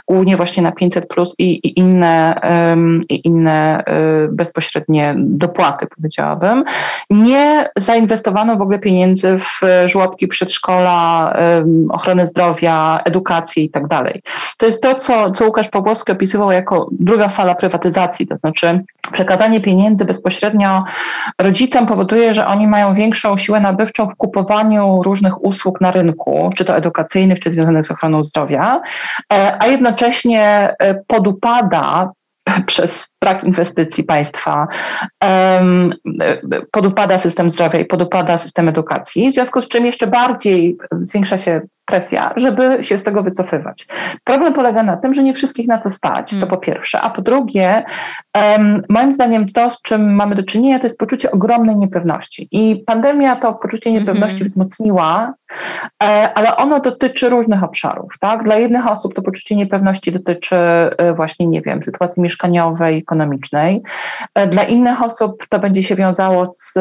głównie 0.08 0.36
właśnie 0.36 0.62
na 0.62 0.72
500 0.72 1.08
plus 1.08 1.34
i, 1.38 1.44
i 1.44 1.78
inne, 1.78 2.40
um, 2.42 3.04
i 3.08 3.26
inne 3.26 3.84
um, 3.86 4.36
bezpośrednie 4.36 5.14
dopłaty, 5.18 5.86
powiedziałabym, 5.96 6.64
nie 7.10 7.70
zainwestowano 7.76 8.56
w 8.56 8.62
ogóle 8.62 8.78
pieniędzy 8.78 9.38
w 9.38 9.60
żłobki, 9.86 10.28
przedszkola, 10.28 11.32
um, 11.38 11.90
ochronę 11.90 12.26
zdrowia, 12.26 13.00
edukację 13.04 13.64
i 13.64 13.70
tak 13.70 13.88
dalej. 13.88 14.22
To 14.56 14.66
jest 14.66 14.82
to, 14.82 14.94
co, 14.94 15.30
co 15.30 15.44
Łukasz 15.44 15.68
Pawłowski 15.68 16.12
opisywał 16.12 16.52
jako 16.52 16.88
druga 16.92 17.28
fala 17.28 17.54
prywatyzacji, 17.54 18.26
to 18.26 18.36
znaczy 18.36 18.84
przekazanie 19.12 19.60
pieniędzy 19.60 20.04
bezpośrednio 20.04 20.84
rodzicom 21.40 21.86
powoduje, 21.86 22.34
że 22.34 22.46
oni 22.46 22.66
mają 22.66 22.94
większą 22.94 23.36
siłę 23.36 23.60
nabywczą 23.60 24.06
w 24.06 24.16
kupowaniu 24.16 25.02
różnych 25.02 25.44
usług 25.44 25.80
na 25.80 25.90
rynku, 25.90 26.21
czy 26.56 26.64
to 26.64 26.76
edukacyjnych, 26.76 27.40
czy 27.40 27.50
związanych 27.50 27.86
z 27.86 27.90
ochroną 27.90 28.24
zdrowia, 28.24 28.82
e, 29.32 29.56
a 29.60 29.66
jednocześnie 29.66 30.74
e, 30.78 30.94
podupada 31.06 32.12
przez 32.66 33.11
brak 33.22 33.44
inwestycji 33.44 34.04
państwa, 34.04 34.68
podupada 36.70 37.18
system 37.18 37.50
zdrowia 37.50 37.78
i 37.78 37.84
podupada 37.84 38.38
system 38.38 38.68
edukacji, 38.68 39.30
w 39.30 39.34
związku 39.34 39.62
z 39.62 39.68
czym 39.68 39.86
jeszcze 39.86 40.06
bardziej 40.06 40.78
zwiększa 41.02 41.38
się 41.38 41.60
presja, 41.84 42.32
żeby 42.36 42.84
się 42.84 42.98
z 42.98 43.04
tego 43.04 43.22
wycofywać. 43.22 43.86
Problem 44.24 44.52
polega 44.52 44.82
na 44.82 44.96
tym, 44.96 45.14
że 45.14 45.22
nie 45.22 45.34
wszystkich 45.34 45.68
na 45.68 45.78
to 45.78 45.90
stać, 45.90 46.30
to 46.30 46.36
hmm. 46.36 46.50
po 46.50 46.56
pierwsze, 46.56 47.00
a 47.00 47.10
po 47.10 47.22
drugie, 47.22 47.84
moim 48.88 49.12
zdaniem 49.12 49.52
to, 49.52 49.70
z 49.70 49.82
czym 49.82 50.14
mamy 50.14 50.34
do 50.34 50.42
czynienia, 50.42 50.78
to 50.78 50.86
jest 50.86 50.98
poczucie 50.98 51.30
ogromnej 51.30 51.76
niepewności. 51.76 52.48
I 52.50 52.82
pandemia 52.86 53.36
to 53.36 53.54
poczucie 53.54 53.92
niepewności 53.92 54.36
mm 54.36 54.46
-hmm. 54.46 54.50
wzmocniła, 54.50 55.34
e, 56.02 56.32
ale 56.34 56.56
ono 56.56 56.80
dotyczy 56.80 57.28
różnych 57.28 57.62
obszarów. 57.62 58.12
Tak? 58.20 58.44
Dla 58.44 58.56
jednych 58.56 58.90
osób 58.90 59.14
to 59.14 59.22
poczucie 59.22 59.54
niepewności 59.54 60.12
dotyczy 60.12 60.56
e, 60.56 61.14
właśnie, 61.14 61.46
nie 61.46 61.62
wiem, 61.62 61.82
sytuacji 61.82 62.22
mieszkaniowej, 62.22 63.04
ekonomicznej. 63.12 63.82
E, 64.34 64.46
dla 64.46 64.62
innych 64.62 65.02
osób 65.02 65.46
to 65.48 65.58
będzie 65.58 65.82
się 65.82 65.96
wiązało 65.96 66.46
z 66.46 66.74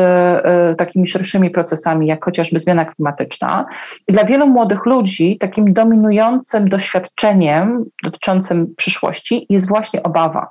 takimi 0.78 1.08
szerszymi 1.08 1.50
procesami, 1.50 2.08
jak 2.08 2.26
chociażby 2.26 2.60
zmiana 2.60 2.86
klimatyczna. 2.86 3.66
I 4.08 4.14
dla 4.14 4.24
wielu 4.24 4.48
młodych 4.48 4.86
ludzi 4.86 5.38
takim 5.38 5.74
dominującym 5.74 6.70
doświadczeniem 6.70 7.86
dotyczącym 8.04 8.74
przyszłości 8.78 9.46
jest 9.50 9.68
właśnie 9.68 10.04
obawa. 10.04 10.48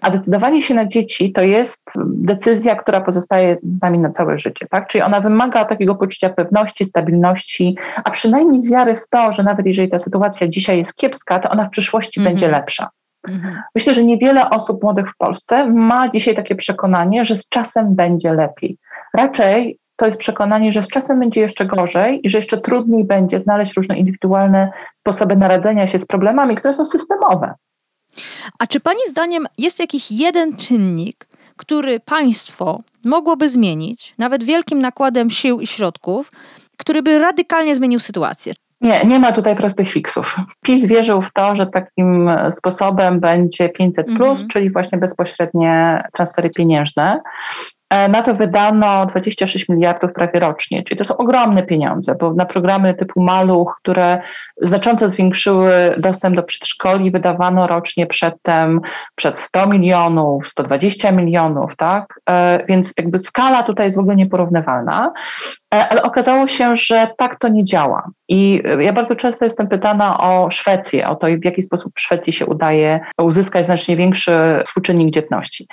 A 0.00 0.10
decydowanie 0.10 0.62
się 0.62 0.74
na 0.74 0.86
dzieci 0.86 1.32
to 1.32 1.42
jest 1.42 1.90
decyzja, 2.06 2.74
która 2.74 3.00
pozostaje 3.00 3.56
z 3.62 3.82
nami 3.82 3.98
na 3.98 4.10
całe 4.10 4.38
życie, 4.38 4.66
tak? 4.70 4.86
Czyli 4.86 5.02
ona 5.02 5.20
wymaga 5.20 5.64
takiego 5.64 5.94
poczucia 5.94 6.30
pewności, 6.30 6.84
stabilności, 6.84 7.76
a 8.04 8.10
przynajmniej 8.10 8.70
wiary 8.70 8.96
w 8.96 9.08
to, 9.08 9.32
że 9.32 9.42
nawet 9.42 9.66
jeżeli 9.66 9.90
ta 9.90 9.98
sytuacja 9.98 10.48
dzisiaj 10.48 10.78
jest 10.78 10.94
kiepska, 10.94 11.38
to 11.38 11.50
ona 11.50 11.64
w 11.64 11.70
przyszłości 11.70 12.20
mm 12.20 12.28
-hmm. 12.28 12.34
będzie 12.34 12.48
lepsza. 12.48 12.88
Mhm. 13.28 13.62
Myślę, 13.74 13.94
że 13.94 14.04
niewiele 14.04 14.50
osób 14.50 14.82
młodych 14.82 15.10
w 15.10 15.16
Polsce 15.16 15.66
ma 15.66 16.08
dzisiaj 16.08 16.34
takie 16.34 16.54
przekonanie, 16.54 17.24
że 17.24 17.36
z 17.36 17.48
czasem 17.48 17.94
będzie 17.94 18.32
lepiej. 18.32 18.78
Raczej 19.14 19.78
to 19.96 20.06
jest 20.06 20.18
przekonanie, 20.18 20.72
że 20.72 20.82
z 20.82 20.88
czasem 20.88 21.20
będzie 21.20 21.40
jeszcze 21.40 21.66
gorzej 21.66 22.20
i 22.26 22.28
że 22.28 22.38
jeszcze 22.38 22.58
trudniej 22.58 23.04
będzie 23.04 23.38
znaleźć 23.38 23.76
różne 23.76 23.98
indywidualne 23.98 24.70
sposoby 24.96 25.36
naradzenia 25.36 25.86
się 25.86 25.98
z 25.98 26.06
problemami, 26.06 26.56
które 26.56 26.74
są 26.74 26.84
systemowe. 26.84 27.54
A 28.58 28.66
czy 28.66 28.80
Pani 28.80 29.00
zdaniem 29.08 29.46
jest 29.58 29.80
jakiś 29.80 30.10
jeden 30.10 30.56
czynnik, 30.56 31.26
który 31.56 32.00
państwo 32.00 32.80
mogłoby 33.04 33.48
zmienić, 33.48 34.14
nawet 34.18 34.44
wielkim 34.44 34.78
nakładem 34.78 35.30
sił 35.30 35.60
i 35.60 35.66
środków, 35.66 36.30
który 36.76 37.02
by 37.02 37.18
radykalnie 37.18 37.74
zmienił 37.74 38.00
sytuację? 38.00 38.54
Nie, 38.84 39.04
nie 39.04 39.18
ma 39.18 39.32
tutaj 39.32 39.56
prostych 39.56 39.90
fiksów. 39.90 40.36
PiS 40.62 40.86
wierzył 40.86 41.22
w 41.22 41.32
to, 41.32 41.56
że 41.56 41.66
takim 41.66 42.30
sposobem 42.50 43.20
będzie 43.20 43.68
500, 43.68 44.06
plus, 44.06 44.30
mhm. 44.30 44.48
czyli 44.48 44.70
właśnie 44.70 44.98
bezpośrednie 44.98 46.02
transfery 46.12 46.50
pieniężne. 46.50 47.20
E, 47.94 48.08
na 48.08 48.22
to 48.22 48.34
wydano 48.34 49.06
26 49.06 49.68
miliardów 49.68 50.12
prawie 50.12 50.40
rocznie, 50.40 50.82
czyli 50.82 50.98
to 50.98 51.04
są 51.04 51.16
ogromne 51.16 51.62
pieniądze, 51.62 52.14
bo 52.20 52.34
na 52.34 52.46
programy 52.46 52.94
typu 52.94 53.22
Maluch, 53.22 53.76
które 53.82 54.20
znacząco 54.62 55.08
zwiększyły 55.08 55.70
dostęp 55.98 56.36
do 56.36 56.42
przedszkoli, 56.42 57.10
wydawano 57.10 57.66
rocznie 57.66 58.06
przedtem 58.06 58.80
przed 59.14 59.38
100 59.38 59.66
milionów, 59.66 60.48
120 60.48 61.12
milionów, 61.12 61.76
tak? 61.76 62.20
E, 62.30 62.64
więc 62.68 62.92
jakby 62.98 63.20
skala 63.20 63.62
tutaj 63.62 63.86
jest 63.86 63.96
w 63.96 64.00
ogóle 64.00 64.16
nieporównywalna. 64.16 65.12
E, 65.74 65.88
ale 65.88 66.02
okazało 66.02 66.48
się, 66.48 66.76
że 66.76 67.06
tak 67.18 67.38
to 67.38 67.48
nie 67.48 67.64
działa. 67.64 68.10
I 68.28 68.62
ja 68.78 68.92
bardzo 68.92 69.16
często 69.16 69.44
jestem 69.44 69.68
pytana 69.68 70.18
o 70.18 70.50
Szwecję, 70.50 71.08
o 71.08 71.16
to, 71.16 71.26
w 71.26 71.44
jaki 71.44 71.62
sposób 71.62 71.92
w 71.96 72.00
Szwecji 72.00 72.32
się 72.32 72.46
udaje 72.46 73.00
uzyskać 73.22 73.66
znacznie 73.66 73.96
większy 73.96 74.32
współczynnik 74.64 75.14
dzietności. 75.14 75.66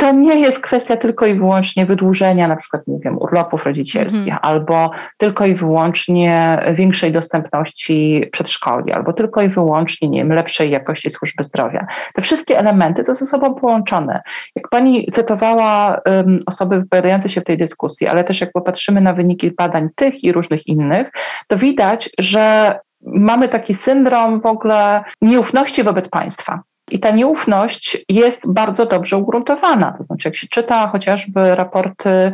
To 0.00 0.12
nie 0.12 0.40
jest 0.40 0.60
kwestia 0.60 0.96
tylko 0.96 1.26
i 1.26 1.34
wyłącznie 1.34 1.86
wydłużenia 1.86 2.48
na 2.48 2.56
przykład, 2.56 2.82
nie 2.86 2.98
wiem, 2.98 3.18
urlopów 3.18 3.64
rodzicielskich, 3.64 4.34
-hmm. 4.34 4.38
albo 4.42 4.90
tylko 5.18 5.46
i 5.46 5.54
wyłącznie 5.54 6.62
większej 6.74 7.12
dostępności 7.12 8.24
przedszkoli, 8.32 8.92
albo 8.92 9.12
tylko 9.12 9.42
i 9.42 9.48
wyłącznie, 9.48 10.08
nie 10.08 10.18
wiem, 10.18 10.32
lepszej 10.32 10.70
jakości 10.70 11.10
służby 11.10 11.44
zdrowia. 11.44 11.86
Te 12.14 12.22
wszystkie 12.22 12.58
elementy 12.58 13.04
są 13.04 13.14
ze 13.14 13.26
sobą 13.26 13.54
połączone. 13.54 14.20
Jak 14.56 14.68
pani 14.68 15.06
cytowała 15.12 16.00
um, 16.06 16.42
osoby 16.46 16.80
wypowiadające 16.80 17.28
się 17.28 17.40
w 17.40 17.44
tej 17.44 17.58
dyskusji, 17.58 18.06
ale 18.06 18.24
też 18.24 18.40
jak 18.40 18.52
popatrzymy 18.52 19.00
na 19.00 19.12
wyniki 19.12 19.50
badań 19.50 19.88
tych 19.96 20.24
i 20.24 20.32
różnych 20.32 20.66
innych, 20.66 21.10
to 21.48 21.56
widać, 21.56 22.10
że 22.18 22.74
mamy 23.02 23.48
taki 23.48 23.74
syndrom 23.74 24.40
w 24.40 24.46
ogóle 24.46 25.04
nieufności 25.22 25.82
wobec 25.82 26.08
państwa. 26.08 26.62
I 26.90 27.00
ta 27.00 27.10
nieufność 27.10 28.04
jest 28.08 28.42
bardzo 28.46 28.86
dobrze 28.86 29.16
ugruntowana. 29.16 29.94
To 29.98 30.04
znaczy, 30.04 30.28
jak 30.28 30.36
się 30.36 30.46
czyta 30.48 30.88
chociażby 30.88 31.54
raporty 31.54 32.32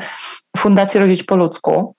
Fundacji 0.57 1.01
Rodzić 1.01 1.23
po 1.23 1.37
ludzku, 1.37 1.95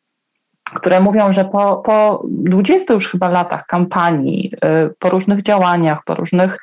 które 0.73 0.99
mówią, 0.99 1.31
że 1.31 1.45
po, 1.45 1.75
po 1.75 2.23
20 2.27 2.93
już 2.93 3.09
chyba 3.09 3.29
latach 3.29 3.65
kampanii, 3.65 4.51
y, 4.55 4.95
po 4.99 5.09
różnych 5.09 5.43
działaniach, 5.43 5.99
po 6.05 6.15
różnych 6.15 6.57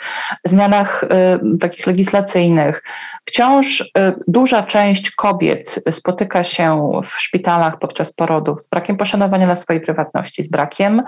zmianach 0.45 1.05
y, 1.05 1.59
takich 1.59 1.87
legislacyjnych, 1.87 2.83
Wciąż 3.25 3.81
y, 3.81 3.85
duża 4.29 4.63
część 4.63 5.11
kobiet 5.11 5.81
spotyka 5.91 6.45
się 6.45 6.91
w 7.05 7.23
szpitalach 7.23 7.79
podczas 7.79 8.13
porodów 8.13 8.63
z 8.63 8.69
brakiem 8.69 8.97
poszanowania 8.97 9.47
na 9.47 9.57
swojej 9.57 9.83
prywatności, 9.83 10.43
z 10.43 10.49
brakiem 10.49 11.03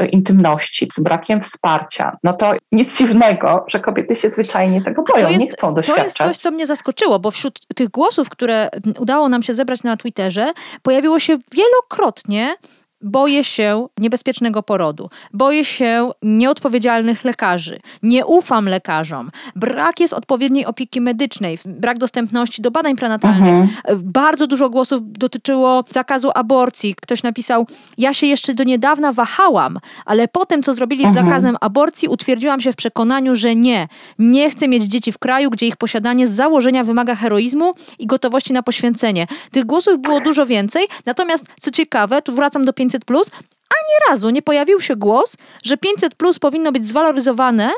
y, 0.00 0.06
intymności, 0.06 0.88
z 0.92 1.02
brakiem 1.02 1.42
wsparcia. 1.42 2.16
No 2.22 2.32
to 2.32 2.52
nic 2.72 2.98
dziwnego, 2.98 3.64
że 3.68 3.80
kobiety 3.80 4.16
się 4.16 4.30
zwyczajnie 4.30 4.82
tego 4.82 5.02
boją, 5.02 5.28
jest, 5.28 5.40
nie 5.40 5.50
chcą 5.50 5.74
doświadczać. 5.74 6.14
To 6.14 6.24
jest 6.24 6.34
coś, 6.34 6.38
co 6.38 6.50
mnie 6.50 6.66
zaskoczyło, 6.66 7.18
bo 7.18 7.30
wśród 7.30 7.66
tych 7.74 7.88
głosów, 7.88 8.28
które 8.28 8.68
udało 8.98 9.28
nam 9.28 9.42
się 9.42 9.54
zebrać 9.54 9.82
na 9.82 9.96
Twitterze, 9.96 10.52
pojawiło 10.82 11.18
się 11.18 11.38
wielokrotnie 11.52 12.54
boję 13.02 13.44
się 13.44 13.86
niebezpiecznego 13.98 14.62
porodu, 14.62 15.08
boję 15.32 15.64
się 15.64 16.10
nieodpowiedzialnych 16.22 17.24
lekarzy, 17.24 17.78
nie 18.02 18.26
ufam 18.26 18.68
lekarzom, 18.68 19.30
brak 19.56 20.00
jest 20.00 20.14
odpowiedniej 20.14 20.66
opieki 20.66 21.00
medycznej, 21.00 21.58
brak 21.66 21.98
dostępności 21.98 22.62
do 22.62 22.70
badań 22.70 22.96
prenatalnych. 22.96 23.54
Mhm. 23.54 24.00
Bardzo 24.02 24.46
dużo 24.46 24.70
głosów 24.70 25.00
dotyczyło 25.02 25.84
zakazu 25.88 26.30
aborcji. 26.34 26.94
Ktoś 26.94 27.22
napisał: 27.22 27.66
Ja 27.98 28.14
się 28.14 28.26
jeszcze 28.26 28.54
do 28.54 28.64
niedawna 28.64 29.12
wahałam, 29.12 29.78
ale 30.06 30.28
potem, 30.28 30.62
co 30.62 30.74
zrobili 30.74 31.02
z 31.02 31.06
mhm. 31.06 31.26
zakazem 31.28 31.56
aborcji, 31.60 32.08
utwierdziłam 32.08 32.60
się 32.60 32.72
w 32.72 32.76
przekonaniu, 32.76 33.34
że 33.34 33.56
nie. 33.56 33.88
Nie 34.18 34.50
chcę 34.50 34.68
mieć 34.68 34.84
dzieci 34.84 35.12
w 35.12 35.18
kraju, 35.18 35.50
gdzie 35.50 35.66
ich 35.66 35.76
posiadanie 35.76 36.26
z 36.26 36.30
założenia 36.30 36.84
wymaga 36.84 37.14
heroizmu 37.14 37.72
i 37.98 38.06
gotowości 38.06 38.52
na 38.52 38.62
poświęcenie. 38.62 39.26
Tych 39.50 39.64
głosów 39.64 40.02
było 40.02 40.20
dużo 40.20 40.46
więcej, 40.46 40.86
natomiast 41.06 41.46
co 41.60 41.70
ciekawe, 41.70 42.22
tu 42.22 42.34
wracam 42.34 42.64
do 42.64 42.72
5 42.72 42.91
500, 43.00 43.30
ani 43.70 44.10
razu 44.10 44.30
nie 44.30 44.42
pojawił 44.42 44.80
się 44.80 44.96
głos, 44.96 45.36
że 45.64 45.76
500 45.76 46.14
plus 46.14 46.38
powinno 46.38 46.72
być 46.72 46.84
zwaloryzowane 46.84 47.70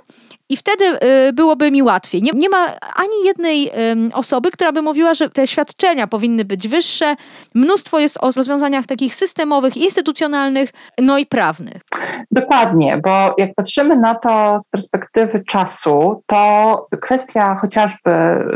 i 0.49 0.57
wtedy 0.57 0.85
y, 1.29 1.33
byłoby 1.33 1.71
mi 1.71 1.83
łatwiej. 1.83 2.23
Nie, 2.23 2.31
nie 2.35 2.49
ma 2.49 2.67
ani 2.95 3.25
jednej 3.25 3.71
osoby, 4.15 4.51
która 4.51 4.73
by 4.73 4.83
mówiła, 4.83 5.15
że 5.15 5.31
te 5.31 5.47
świadczenia 5.47 6.07
powinny 6.07 6.45
być 6.45 6.69
wyższe. 6.69 7.15
Mnóstwo 7.55 7.99
jest 7.99 8.19
o 8.21 8.31
rozwiązaniach 8.37 8.87
takich 8.87 9.15
systemowych, 9.15 9.77
instytucjonalnych, 9.77 10.71
no 10.99 11.19
i 11.19 11.27
prawnych. 11.27 11.83
Dokładnie, 12.31 13.01
bo 13.05 13.35
jak 13.39 13.55
patrzymy 13.55 13.97
na 13.97 14.15
to 14.15 14.57
z 14.61 14.71
perspektywy 14.71 15.45
czasu, 15.45 16.23
to 16.27 16.87
kwestia 17.01 17.55
chociażby 17.55 18.11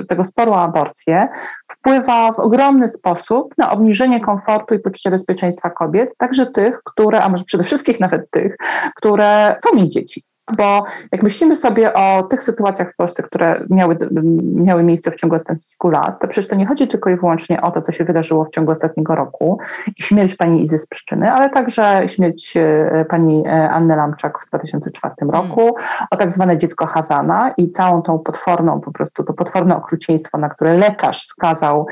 tego 0.08 0.24
sporu 0.24 0.52
o 0.52 0.62
aborcję 0.62 1.28
wpływa 1.72 2.32
w 2.32 2.38
ogromny 2.38 2.88
sposób 2.88 3.54
na 3.58 3.70
obniżenie 3.70 4.20
komfortu 4.20 4.74
i 4.74 4.78
poczucia 4.78 5.10
bezpieczeństwa 5.10 5.70
kobiet, 5.70 6.10
także 6.18 6.46
tych, 6.46 6.80
które, 6.84 7.22
a 7.22 7.28
może 7.28 7.44
przede 7.44 7.64
wszystkim 7.64 7.96
nawet 8.00 8.30
tych, 8.30 8.56
które 8.96 9.56
chcą 9.58 9.76
mieć 9.76 9.92
dzieci. 9.92 10.24
Bo 10.56 10.84
jak 11.12 11.22
myślimy 11.22 11.56
sobie 11.56 11.94
o 11.94 12.22
tych 12.22 12.42
sytuacjach 12.42 12.92
w 12.92 12.96
Polsce, 12.96 13.22
które 13.22 13.64
miały, 13.70 13.98
miały 14.42 14.82
miejsce 14.82 15.10
w 15.10 15.14
ciągu 15.14 15.36
ostatnich 15.36 15.66
kilku 15.66 15.88
lat, 15.88 16.20
to 16.20 16.28
przecież 16.28 16.48
to 16.48 16.56
nie 16.56 16.66
chodzi 16.66 16.86
tylko 16.86 17.10
i 17.10 17.16
wyłącznie 17.16 17.62
o 17.62 17.70
to, 17.70 17.82
co 17.82 17.92
się 17.92 18.04
wydarzyło 18.04 18.44
w 18.44 18.50
ciągu 18.50 18.72
ostatniego 18.72 19.14
roku 19.14 19.58
i 19.96 20.02
śmierć 20.02 20.34
pani 20.34 20.62
Izy 20.62 20.78
z 20.78 20.86
Pszczyny, 20.86 21.32
ale 21.32 21.50
także 21.50 22.00
śmierć 22.06 22.56
e, 22.56 23.04
pani 23.08 23.42
e, 23.46 23.70
Anny 23.70 23.96
Lamczak 23.96 24.38
w 24.38 24.48
2004 24.48 25.14
hmm. 25.20 25.40
roku, 25.40 25.60
mm. 25.60 26.06
o 26.10 26.16
tak 26.16 26.32
zwane 26.32 26.58
dziecko 26.58 26.86
Hazana 26.86 27.50
i 27.56 27.70
całą 27.70 28.02
tą 28.02 28.18
potworną, 28.18 28.80
po 28.80 28.92
prostu 28.92 29.24
to 29.24 29.32
potworne 29.32 29.76
okrucieństwo, 29.76 30.38
na 30.38 30.48
które 30.48 30.76
lekarz 30.76 31.26
skazał 31.26 31.86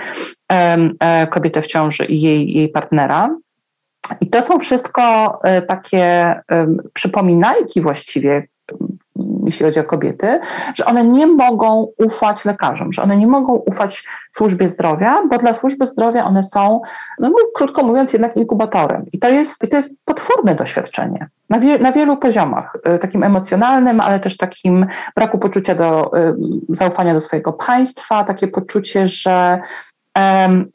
um, 0.50 0.96
kobietę 1.30 1.62
w 1.62 1.66
ciąży 1.66 2.04
i 2.04 2.20
jej, 2.20 2.52
jej 2.52 2.68
partnera. 2.68 3.36
I 4.20 4.30
to 4.30 4.42
są 4.42 4.58
wszystko 4.58 5.02
e, 5.42 5.62
takie 5.62 6.34
przypominajki 6.92 7.80
właściwie, 7.80 8.48
jeśli 9.44 9.66
chodzi 9.66 9.80
o 9.80 9.84
kobiety, 9.84 10.40
że 10.74 10.84
one 10.84 11.04
nie 11.04 11.26
mogą 11.26 11.92
ufać 11.98 12.44
lekarzom, 12.44 12.92
że 12.92 13.02
one 13.02 13.16
nie 13.16 13.26
mogą 13.26 13.52
ufać 13.52 14.04
służbie 14.30 14.68
zdrowia, 14.68 15.22
bo 15.30 15.38
dla 15.38 15.54
służby 15.54 15.86
zdrowia 15.86 16.24
one 16.24 16.42
są, 16.42 16.80
no, 17.18 17.32
krótko 17.54 17.82
mówiąc, 17.82 18.12
jednak 18.12 18.36
inkubatorem. 18.36 19.04
I 19.12 19.18
to 19.18 19.28
jest, 19.28 19.64
i 19.64 19.68
to 19.68 19.76
jest 19.76 19.92
potworne 20.04 20.54
doświadczenie 20.54 21.28
na, 21.50 21.58
wie, 21.60 21.78
na 21.78 21.92
wielu 21.92 22.16
poziomach, 22.16 22.76
e, 22.84 22.98
takim 22.98 23.22
emocjonalnym, 23.22 24.00
ale 24.00 24.20
też 24.20 24.36
takim 24.36 24.86
braku 25.16 25.38
poczucia 25.38 25.74
do, 25.74 26.10
zaufania 26.68 27.14
do 27.14 27.20
swojego 27.20 27.52
państwa, 27.52 28.24
takie 28.24 28.48
poczucie, 28.48 29.06
że 29.06 29.60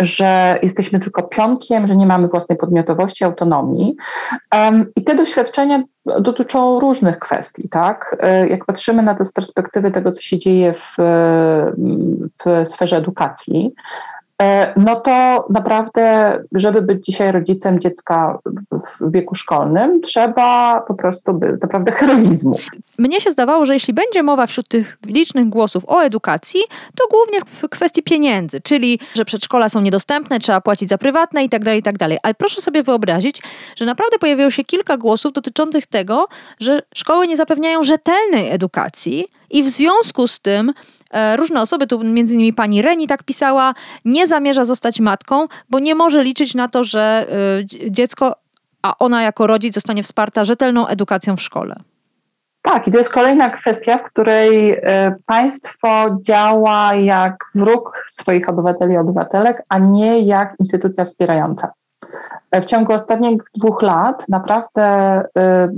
że 0.01 0.59
jesteśmy 0.63 0.99
tylko 0.99 1.23
pionkiem, 1.23 1.87
że 1.87 1.95
nie 1.95 2.05
mamy 2.05 2.27
własnej 2.27 2.57
podmiotowości, 2.57 3.23
autonomii. 3.23 3.95
I 4.95 5.03
te 5.03 5.15
doświadczenia 5.15 5.83
dotyczą 6.19 6.79
różnych 6.79 7.19
kwestii, 7.19 7.69
tak? 7.69 8.17
E, 8.19 8.47
jak 8.47 8.65
patrzymy 8.65 9.03
na 9.03 9.15
to 9.15 9.25
z 9.25 9.33
perspektywy 9.33 9.91
tego, 9.91 10.11
co 10.11 10.21
się 10.21 10.39
dzieje 10.39 10.73
w, 10.73 10.95
w 12.45 12.69
sferze 12.69 12.97
edukacji, 12.97 13.73
no 14.77 14.95
to 14.95 15.45
naprawdę, 15.49 16.37
żeby 16.51 16.81
być 16.81 17.05
dzisiaj 17.05 17.31
rodzicem 17.31 17.79
dziecka 17.79 18.39
w 18.99 19.11
wieku 19.11 19.35
szkolnym, 19.35 20.01
trzeba 20.01 20.81
po 20.87 20.93
prostu 20.93 21.33
by, 21.33 21.57
naprawdę 21.61 21.91
heroizmu. 21.91 22.55
Mnie 22.97 23.21
się 23.21 23.31
zdawało, 23.31 23.65
że 23.65 23.73
jeśli 23.73 23.93
będzie 23.93 24.23
mowa 24.23 24.47
wśród 24.47 24.67
tych 24.67 24.97
licznych 25.05 25.49
głosów 25.49 25.83
o 25.87 26.03
edukacji, 26.03 26.61
to 26.95 27.07
głównie 27.11 27.39
w 27.45 27.69
kwestii 27.69 28.03
pieniędzy, 28.03 28.61
czyli 28.61 28.99
że 29.15 29.25
przedszkola 29.25 29.69
są 29.69 29.81
niedostępne, 29.81 30.39
trzeba 30.39 30.61
płacić 30.61 30.89
za 30.89 30.97
prywatne 30.97 31.43
itd., 31.43 31.65
tak 31.65 31.75
itd. 31.75 31.97
Tak 31.97 32.19
Ale 32.23 32.33
proszę 32.33 32.61
sobie 32.61 32.83
wyobrazić, 32.83 33.41
że 33.75 33.85
naprawdę 33.85 34.17
pojawiło 34.19 34.51
się 34.51 34.63
kilka 34.63 34.97
głosów 34.97 35.33
dotyczących 35.33 35.87
tego, 35.87 36.27
że 36.59 36.81
szkoły 36.95 37.27
nie 37.27 37.37
zapewniają 37.37 37.83
rzetelnej 37.83 38.51
edukacji 38.51 39.25
i 39.49 39.63
w 39.63 39.69
związku 39.69 40.27
z 40.27 40.39
tym 40.39 40.73
E, 40.73 40.73
różne 41.35 41.61
osoby, 41.61 41.87
tu 41.87 42.03
między 42.03 42.33
innymi 42.33 42.53
pani 42.53 42.81
Reni 42.81 43.07
tak 43.07 43.23
pisała, 43.23 43.73
nie 44.05 44.27
zamierza 44.27 44.65
zostać 44.65 44.99
matką, 44.99 45.47
bo 45.69 45.79
nie 45.79 45.95
może 45.95 46.23
liczyć 46.23 46.55
na 46.55 46.67
to, 46.67 46.83
że 46.83 47.27
e, 47.81 47.91
dziecko, 47.91 48.35
a 48.81 48.97
ona 48.99 49.23
jako 49.23 49.47
rodzic 49.47 49.73
zostanie 49.73 50.03
wsparta 50.03 50.43
rzetelną 50.43 50.87
edukacją 50.87 51.35
w 51.35 51.41
szkole. 51.41 51.75
Tak, 52.61 52.87
i 52.87 52.91
to 52.91 52.97
jest 52.97 53.09
kolejna 53.09 53.49
kwestia, 53.49 53.97
w 53.97 54.03
której 54.03 54.71
e, 54.71 55.15
państwo 55.25 56.17
działa 56.21 56.95
jak 56.95 57.35
wróg 57.55 58.05
swoich 58.07 58.49
obywateli 58.49 58.93
i 58.93 58.97
obywatelek, 58.97 59.63
a 59.69 59.77
nie 59.77 60.19
jak 60.19 60.55
instytucja 60.59 61.05
wspierająca. 61.05 61.71
W 62.61 62.65
ciągu 62.65 62.93
ostatnich 62.93 63.41
dwóch 63.55 63.81
lat 63.81 64.25
naprawdę 64.29 65.19
y, 65.19 65.31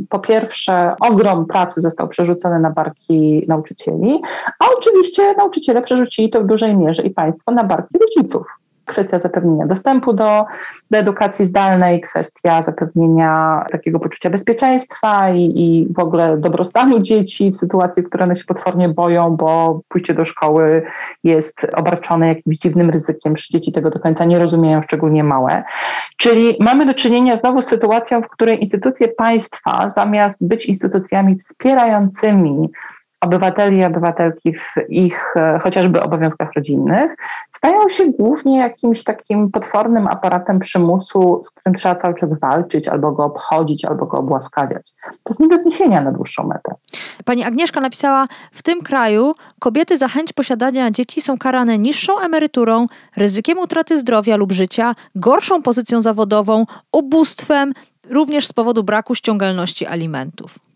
po 0.09 0.19
pierwsze 0.19 0.95
ogrom 0.99 1.45
pracy 1.45 1.81
został 1.81 2.07
przerzucony 2.07 2.59
na 2.59 2.69
barki 2.69 3.45
nauczycieli, 3.47 4.21
a 4.59 4.65
oczywiście 4.77 5.33
nauczyciele 5.37 5.81
przerzucili 5.81 6.29
to 6.29 6.41
w 6.41 6.45
dużej 6.45 6.77
mierze 6.77 7.03
i 7.03 7.09
państwo 7.09 7.51
na 7.51 7.63
barki 7.63 7.97
rodziców 8.01 8.47
kwestia 8.85 9.19
zapewnienia 9.19 9.67
dostępu 9.67 10.13
do, 10.13 10.45
do 10.91 10.97
edukacji 10.97 11.45
zdalnej, 11.45 12.01
kwestia 12.01 12.63
zapewnienia 12.63 13.65
takiego 13.71 13.99
poczucia 13.99 14.29
bezpieczeństwa 14.29 15.29
i, 15.29 15.53
i 15.55 15.93
w 15.93 15.99
ogóle 15.99 16.37
dobrostanu 16.37 16.99
dzieci 16.99 17.51
w 17.51 17.57
sytuacji, 17.57 18.03
w 18.03 18.05
której 18.05 18.23
one 18.23 18.35
się 18.35 18.43
potwornie 18.43 18.89
boją, 18.89 19.35
bo 19.35 19.81
pójście 19.87 20.13
do 20.13 20.25
szkoły 20.25 20.83
jest 21.23 21.67
obarczone 21.75 22.27
jakimś 22.27 22.57
dziwnym 22.57 22.89
ryzykiem, 22.89 23.37
że 23.37 23.43
dzieci 23.51 23.71
tego 23.71 23.89
do 23.89 23.99
końca 23.99 24.25
nie 24.25 24.39
rozumieją, 24.39 24.81
szczególnie 24.81 25.23
małe. 25.23 25.63
Czyli 26.17 26.57
mamy 26.59 26.85
do 26.85 26.93
czynienia 26.93 27.37
znowu 27.37 27.61
z 27.61 27.65
sytuacją, 27.65 28.21
w 28.21 28.29
której 28.29 28.61
instytucje 28.61 29.07
państwa, 29.07 29.89
zamiast 29.89 30.47
być 30.47 30.65
instytucjami 30.65 31.35
wspierającymi 31.35 32.69
obywateli 33.23 33.77
i 33.77 33.85
obywatelki 33.85 34.53
w 34.53 34.73
ich 34.89 35.33
e, 35.35 35.59
chociażby 35.63 36.01
obowiązkach 36.01 36.53
rodzinnych, 36.55 37.15
stają 37.51 37.89
się 37.89 38.11
głównie 38.11 38.57
jakimś 38.57 39.03
takim 39.03 39.51
potwornym 39.51 40.07
aparatem 40.07 40.59
przymusu, 40.59 41.41
z 41.43 41.49
którym 41.49 41.75
trzeba 41.75 41.95
cały 41.95 42.15
czas 42.15 42.29
walczyć, 42.39 42.87
albo 42.87 43.11
go 43.11 43.23
obchodzić, 43.23 43.85
albo 43.85 44.05
go 44.05 44.17
obłaskawiać. 44.17 44.93
To 45.03 45.29
jest 45.29 45.39
nie 45.39 45.47
do 45.47 45.59
zniesienia 45.59 46.01
na 46.01 46.11
dłuższą 46.11 46.47
metę. 46.47 46.75
Pani 47.25 47.43
Agnieszka 47.43 47.81
napisała, 47.81 48.25
w 48.51 48.63
tym 48.63 48.81
kraju 48.81 49.31
kobiety 49.59 49.97
za 49.97 50.07
chęć 50.07 50.33
posiadania 50.33 50.91
dzieci 50.91 51.21
są 51.21 51.37
karane 51.37 51.77
niższą 51.77 52.19
emeryturą, 52.19 52.85
ryzykiem 53.17 53.57
utraty 53.57 53.99
zdrowia 53.99 54.35
lub 54.35 54.51
życia, 54.51 54.93
gorszą 55.15 55.61
pozycją 55.61 56.01
zawodową, 56.01 56.63
ubóstwem, 56.91 57.73
również 58.09 58.47
z 58.47 58.53
powodu 58.53 58.83
braku 58.83 59.15
ściągalności 59.15 59.85
alimentów 59.85 60.72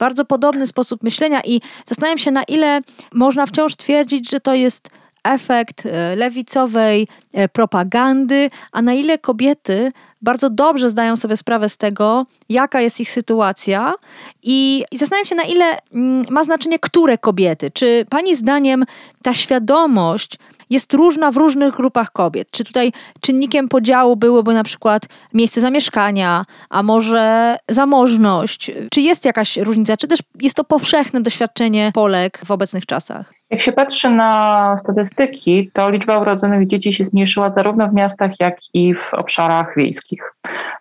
bardzo 0.00 0.24
podobny 0.24 0.66
sposób 0.66 1.02
myślenia 1.02 1.40
i 1.44 1.60
zastanawiam 1.84 2.18
się, 2.18 2.30
na 2.30 2.42
ile 2.42 2.80
można 3.12 3.46
wciąż 3.46 3.76
twierdzić, 3.76 4.30
że 4.30 4.40
to 4.40 4.54
jest 4.54 4.90
efekt 5.24 5.86
e, 5.86 6.16
lewicowej 6.16 7.08
e, 7.34 7.48
propagandy, 7.48 8.48
a 8.72 8.82
na 8.82 8.94
ile 8.94 9.18
kobiety 9.18 9.88
bardzo 10.22 10.50
dobrze 10.50 10.90
zdają 10.90 11.16
sobie 11.16 11.36
sprawę 11.36 11.68
z 11.68 11.76
tego, 11.76 12.26
jaka 12.48 12.80
jest 12.80 13.00
ich 13.00 13.10
sytuacja 13.10 13.94
i, 14.42 14.84
i 14.90 14.98
zastanawiam 14.98 15.26
się, 15.26 15.34
na 15.34 15.42
ile 15.42 15.78
mm, 15.94 16.24
ma 16.30 16.44
znaczenie, 16.44 16.78
które 16.78 17.18
kobiety. 17.18 17.70
Czy 17.70 18.06
pani 18.10 18.36
zdaniem 18.36 18.84
ta 19.22 19.34
świadomość 19.34 20.38
jest 20.70 20.94
różna 20.94 21.30
w 21.30 21.36
różnych 21.36 21.74
grupach 21.74 22.12
kobiet. 22.12 22.50
Czy 22.50 22.64
tutaj 22.64 22.92
czynnikiem 23.20 23.68
podziału 23.68 24.16
byłoby 24.16 24.54
na 24.54 24.64
przykład 24.64 25.02
miejsce 25.34 25.60
zamieszkania, 25.60 26.44
a 26.70 26.82
może 26.82 27.56
zamożność? 27.68 28.70
Czy 28.92 29.00
jest 29.00 29.24
jakaś 29.24 29.56
różnica, 29.56 29.96
czy 29.96 30.08
też 30.08 30.20
jest 30.40 30.56
to 30.56 30.64
powszechne 30.64 31.20
doświadczenie 31.20 31.90
Polek 31.94 32.40
w 32.44 32.50
obecnych 32.50 32.86
czasach? 32.86 33.39
Jak 33.50 33.62
się 33.62 33.72
patrzy 33.72 34.10
na 34.10 34.76
statystyki, 34.78 35.70
to 35.72 35.90
liczba 35.90 36.18
urodzonych 36.18 36.66
dzieci 36.66 36.92
się 36.92 37.04
zmniejszyła 37.04 37.50
zarówno 37.50 37.88
w 37.88 37.94
miastach, 37.94 38.40
jak 38.40 38.56
i 38.74 38.94
w 38.94 39.14
obszarach 39.14 39.76
wiejskich. 39.76 40.34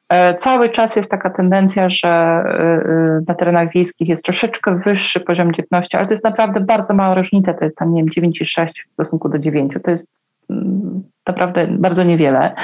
E, 0.09 0.37
cały 0.37 0.69
czas 0.69 0.95
jest 0.95 1.11
taka 1.11 1.29
tendencja, 1.29 1.89
że 1.89 2.07
e, 2.07 2.11
e, 2.11 3.21
na 3.27 3.35
terenach 3.35 3.71
wiejskich 3.73 4.09
jest 4.09 4.23
troszeczkę 4.23 4.75
wyższy 4.75 5.19
poziom 5.19 5.53
dzietności, 5.53 5.97
ale 5.97 6.07
to 6.07 6.13
jest 6.13 6.23
naprawdę 6.23 6.59
bardzo 6.59 6.93
mała 6.93 7.15
różnica, 7.15 7.53
to 7.53 7.65
jest 7.65 7.77
tam, 7.77 7.93
nie 7.93 8.03
wiem, 8.03 8.31
9,6 8.31 8.67
w 8.89 8.93
stosunku 8.93 9.29
do 9.29 9.39
9. 9.39 9.73
To 9.83 9.91
jest 9.91 10.07
mm, 10.49 11.03
naprawdę 11.27 11.67
bardzo 11.67 12.03
niewiele. 12.03 12.55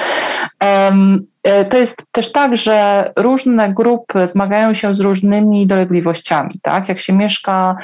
To 1.69 1.77
jest 1.77 2.03
też 2.11 2.31
tak, 2.31 2.57
że 2.57 3.11
różne 3.15 3.73
grupy 3.73 4.27
zmagają 4.27 4.73
się 4.73 4.95
z 4.95 4.99
różnymi 4.99 5.67
dolegliwościami. 5.67 6.59
Tak? 6.61 6.89
Jak 6.89 6.99
się 6.99 7.13
mieszka 7.13 7.75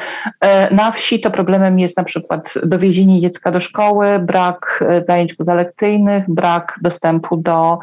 e, 0.42 0.76
na 0.76 0.92
wsi, 0.92 1.20
to 1.20 1.32
problemem 1.32 1.80
jest 1.80 1.98
na 1.98 2.04
przykład 2.04 2.54
dowiezienie 2.64 3.22
dziecka 3.22 3.52
do 3.52 3.60
szkoły, 3.60 4.20
brak 4.20 4.84
e, 4.90 5.04
zajęć 5.04 5.34
pozalekcyjnych, 5.34 6.24
brak 6.28 6.80
dostępu 6.82 7.38
do, 7.38 7.80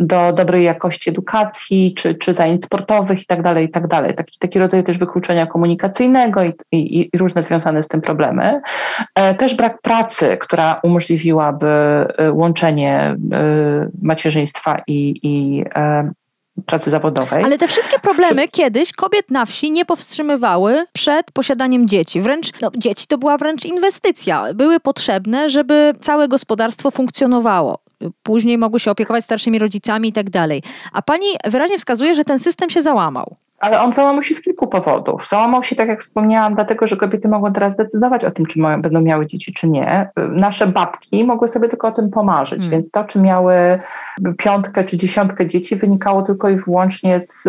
do 0.00 0.32
dobrej 0.32 0.64
jakości 0.64 1.10
edukacji 1.10 1.94
czy, 1.96 2.14
czy 2.14 2.34
zajęć 2.34 2.64
sportowych 2.64 3.18
itd. 3.18 3.42
Tak 3.42 3.62
itd. 3.62 3.88
Tak 3.88 4.16
taki, 4.16 4.38
taki 4.38 4.58
rodzaj 4.58 4.84
też 4.84 4.98
wykluczenia 4.98 5.46
komunikacyjnego 5.46 6.42
i, 6.42 6.52
i, 6.72 7.08
i 7.14 7.18
różne 7.18 7.42
związane 7.42 7.82
z 7.82 7.88
tym 7.88 8.00
problemy. 8.00 8.60
Też 9.38 9.54
brak 9.54 9.80
pracy, 9.82 10.36
która 10.40 10.80
umożliwiłaby 10.82 11.66
łączenie 12.32 13.16
macierzyństwa 14.02 14.82
i, 14.90 15.20
i 15.22 15.64
e, 15.74 16.10
pracy 16.66 16.90
zawodowej. 16.90 17.44
Ale 17.44 17.58
te 17.58 17.68
wszystkie 17.68 17.98
problemy 17.98 18.48
kiedyś 18.48 18.92
kobiet 18.92 19.30
na 19.30 19.46
wsi 19.46 19.70
nie 19.70 19.84
powstrzymywały 19.84 20.84
przed 20.92 21.32
posiadaniem 21.32 21.88
dzieci. 21.88 22.20
Wręcz 22.20 22.60
no, 22.60 22.70
dzieci 22.76 23.06
to 23.06 23.18
była 23.18 23.38
wręcz 23.38 23.64
inwestycja. 23.64 24.54
Były 24.54 24.80
potrzebne, 24.80 25.50
żeby 25.50 25.92
całe 26.00 26.28
gospodarstwo 26.28 26.90
funkcjonowało. 26.90 27.78
Później 28.22 28.58
mogły 28.58 28.80
się 28.80 28.90
opiekować 28.90 29.24
starszymi 29.24 29.58
rodzicami 29.58 30.08
i 30.08 30.12
tak 30.12 30.30
dalej. 30.30 30.62
A 30.92 31.02
pani 31.02 31.26
wyraźnie 31.44 31.78
wskazuje, 31.78 32.14
że 32.14 32.24
ten 32.24 32.38
system 32.38 32.70
się 32.70 32.82
załamał. 32.82 33.36
Ale 33.60 33.80
on 33.80 33.92
załamał 33.92 34.22
się 34.22 34.34
z 34.34 34.42
kilku 34.42 34.66
powodów. 34.66 35.28
Załamał 35.28 35.64
się, 35.64 35.76
tak 35.76 35.88
jak 35.88 36.02
wspomniałam, 36.02 36.54
dlatego, 36.54 36.86
że 36.86 36.96
kobiety 36.96 37.28
mogą 37.28 37.52
teraz 37.52 37.76
decydować 37.76 38.24
o 38.24 38.30
tym, 38.30 38.46
czy 38.46 38.58
mają, 38.58 38.82
będą 38.82 39.00
miały 39.00 39.26
dzieci, 39.26 39.52
czy 39.52 39.68
nie. 39.68 40.10
Nasze 40.30 40.66
babki 40.66 41.24
mogły 41.24 41.48
sobie 41.48 41.68
tylko 41.68 41.88
o 41.88 41.92
tym 41.92 42.10
pomarzyć, 42.10 42.58
hmm. 42.58 42.70
więc 42.70 42.90
to, 42.90 43.04
czy 43.04 43.20
miały 43.20 43.54
piątkę 44.38 44.84
czy 44.84 44.96
dziesiątkę 44.96 45.46
dzieci, 45.46 45.76
wynikało 45.76 46.22
tylko 46.22 46.48
i 46.48 46.56
wyłącznie 46.56 47.20
z, 47.20 47.48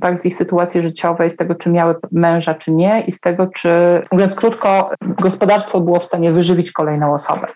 tak, 0.00 0.18
z 0.18 0.24
ich 0.24 0.36
sytuacji 0.36 0.82
życiowej, 0.82 1.30
z 1.30 1.36
tego, 1.36 1.54
czy 1.54 1.70
miały 1.70 1.94
męża, 2.12 2.54
czy 2.54 2.72
nie 2.72 3.00
i 3.00 3.12
z 3.12 3.20
tego, 3.20 3.46
czy, 3.46 3.70
mówiąc 4.12 4.34
krótko, 4.34 4.90
gospodarstwo 5.00 5.80
było 5.80 6.00
w 6.00 6.06
stanie 6.06 6.32
wyżywić 6.32 6.72
kolejną 6.72 7.12
osobę. 7.12 7.46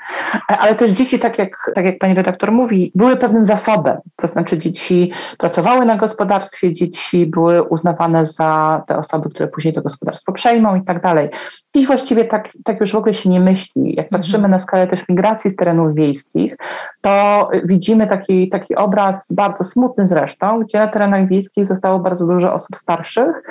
Ale 0.48 0.74
też 0.74 0.90
dzieci, 0.90 1.18
tak 1.18 1.38
jak, 1.38 1.72
tak 1.74 1.84
jak 1.84 1.98
pani 1.98 2.14
redaktor 2.14 2.52
mówi, 2.52 2.92
były 2.94 3.16
pewnym 3.16 3.44
zasobem. 3.44 3.96
To 4.16 4.26
znaczy 4.26 4.58
dzieci 4.58 5.12
pracowały 5.38 5.84
na 5.84 5.96
gospodarstwie, 5.96 6.72
dzieci 6.72 7.26
były 7.26 7.68
uznawane 7.74 8.24
za 8.24 8.82
te 8.86 8.98
osoby, 8.98 9.30
które 9.30 9.48
później 9.48 9.74
to 9.74 9.82
gospodarstwo 9.82 10.32
przejmą 10.32 10.74
i 10.74 10.82
tak 10.82 11.02
dalej. 11.02 11.28
Dziś 11.76 11.86
właściwie 11.86 12.24
tak, 12.24 12.48
tak 12.64 12.80
już 12.80 12.92
w 12.92 12.96
ogóle 12.96 13.14
się 13.14 13.28
nie 13.28 13.40
myśli. 13.40 13.94
Jak 13.94 14.06
mhm. 14.06 14.08
patrzymy 14.08 14.48
na 14.48 14.58
skalę 14.58 14.86
też 14.86 15.08
migracji 15.08 15.50
z 15.50 15.56
terenów 15.56 15.94
wiejskich, 15.94 16.56
to 17.00 17.48
widzimy 17.64 18.06
taki, 18.06 18.48
taki 18.48 18.76
obraz 18.76 19.32
bardzo 19.32 19.64
smutny 19.64 20.06
zresztą, 20.06 20.60
gdzie 20.60 20.78
na 20.78 20.88
terenach 20.88 21.28
wiejskich 21.28 21.66
zostało 21.66 21.98
bardzo 21.98 22.26
dużo 22.26 22.54
osób 22.54 22.76
starszych, 22.76 23.42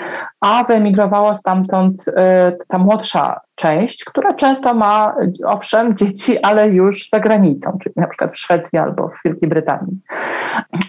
a 0.42 0.64
wyemigrowała 0.64 1.36
stamtąd 1.36 2.08
y, 2.08 2.12
ta 2.68 2.78
młodsza 2.78 3.40
część, 3.56 4.06
która 4.06 4.34
często 4.34 4.74
ma, 4.74 5.16
owszem, 5.46 5.96
dzieci, 5.96 6.40
ale 6.40 6.70
już 6.70 7.10
za 7.10 7.20
granicą, 7.20 7.78
czyli 7.84 7.94
na 7.96 8.08
przykład 8.08 8.34
w 8.34 8.38
Szwecji 8.38 8.80
albo 8.80 9.08
w 9.08 9.14
Wielkiej 9.26 9.50
Brytanii. 9.50 9.98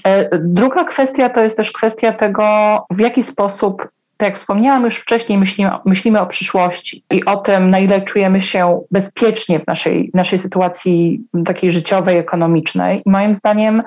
E, 0.07 0.39
druga 0.39 0.85
kwestia 0.85 1.29
to 1.29 1.41
jest 1.41 1.57
też 1.57 1.73
kwestia 1.73 2.13
tego, 2.13 2.45
w 2.91 3.01
jaki 3.01 3.23
sposób 3.23 3.89
tak 4.17 4.29
jak 4.29 4.39
wspomniałam 4.39 4.85
już 4.85 4.97
wcześniej, 4.97 5.39
myślimy, 5.39 5.71
myślimy 5.85 6.21
o 6.21 6.27
przyszłości 6.27 7.05
i 7.11 7.25
o 7.25 7.37
tym, 7.37 7.71
na 7.71 7.79
ile 7.79 8.03
czujemy 8.03 8.41
się 8.41 8.81
bezpiecznie 8.91 9.61
w 9.61 9.67
naszej, 9.67 10.11
naszej 10.15 10.39
sytuacji 10.39 11.21
takiej 11.47 11.71
życiowej, 11.71 12.19
ekonomicznej. 12.19 13.03
I 13.07 13.11
moim 13.11 13.35
zdaniem 13.35 13.83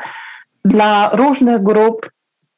dla 0.66 1.10
różnych 1.14 1.64
grup 1.64 2.10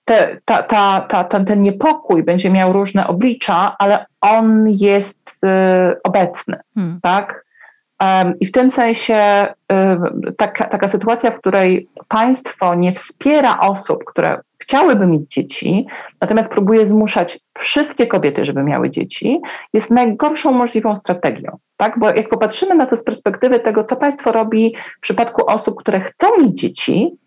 te, 0.09 0.37
ta, 0.45 0.63
ta, 0.63 1.01
ta, 1.01 1.23
ten 1.23 1.61
niepokój 1.61 2.23
będzie 2.23 2.49
miał 2.49 2.73
różne 2.73 3.07
oblicza, 3.07 3.75
ale 3.79 4.05
on 4.21 4.65
jest 4.67 5.19
y, 5.45 5.47
obecny, 6.03 6.59
hmm. 6.75 6.99
tak? 7.01 7.45
Um, 8.01 8.39
I 8.39 8.45
w 8.45 8.51
tym 8.51 8.69
sensie 8.69 9.47
y, 9.71 10.33
taka, 10.37 10.67
taka 10.67 10.87
sytuacja, 10.87 11.31
w 11.31 11.37
której 11.37 11.89
państwo 12.07 12.75
nie 12.75 12.91
wspiera 12.91 13.59
osób, 13.59 14.05
które 14.05 14.41
chciałyby 14.59 15.07
mieć 15.07 15.33
dzieci, 15.33 15.87
natomiast 16.21 16.51
próbuje 16.51 16.87
zmuszać 16.87 17.39
wszystkie 17.57 18.07
kobiety, 18.07 18.45
żeby 18.45 18.63
miały 18.63 18.89
dzieci, 18.89 19.41
jest 19.73 19.91
najgorszą 19.91 20.51
możliwą 20.51 20.95
strategią. 20.95 21.57
Tak? 21.77 21.99
Bo 21.99 22.09
jak 22.09 22.29
popatrzymy 22.29 22.75
na 22.75 22.85
to 22.85 22.95
z 22.95 23.03
perspektywy 23.03 23.59
tego, 23.59 23.83
co 23.83 23.95
państwo 23.95 24.31
robi 24.31 24.75
w 24.97 25.01
przypadku 25.01 25.45
osób, 25.45 25.79
które 25.79 26.01
chcą 26.01 26.27
mieć 26.39 26.59
dzieci, 26.59 27.17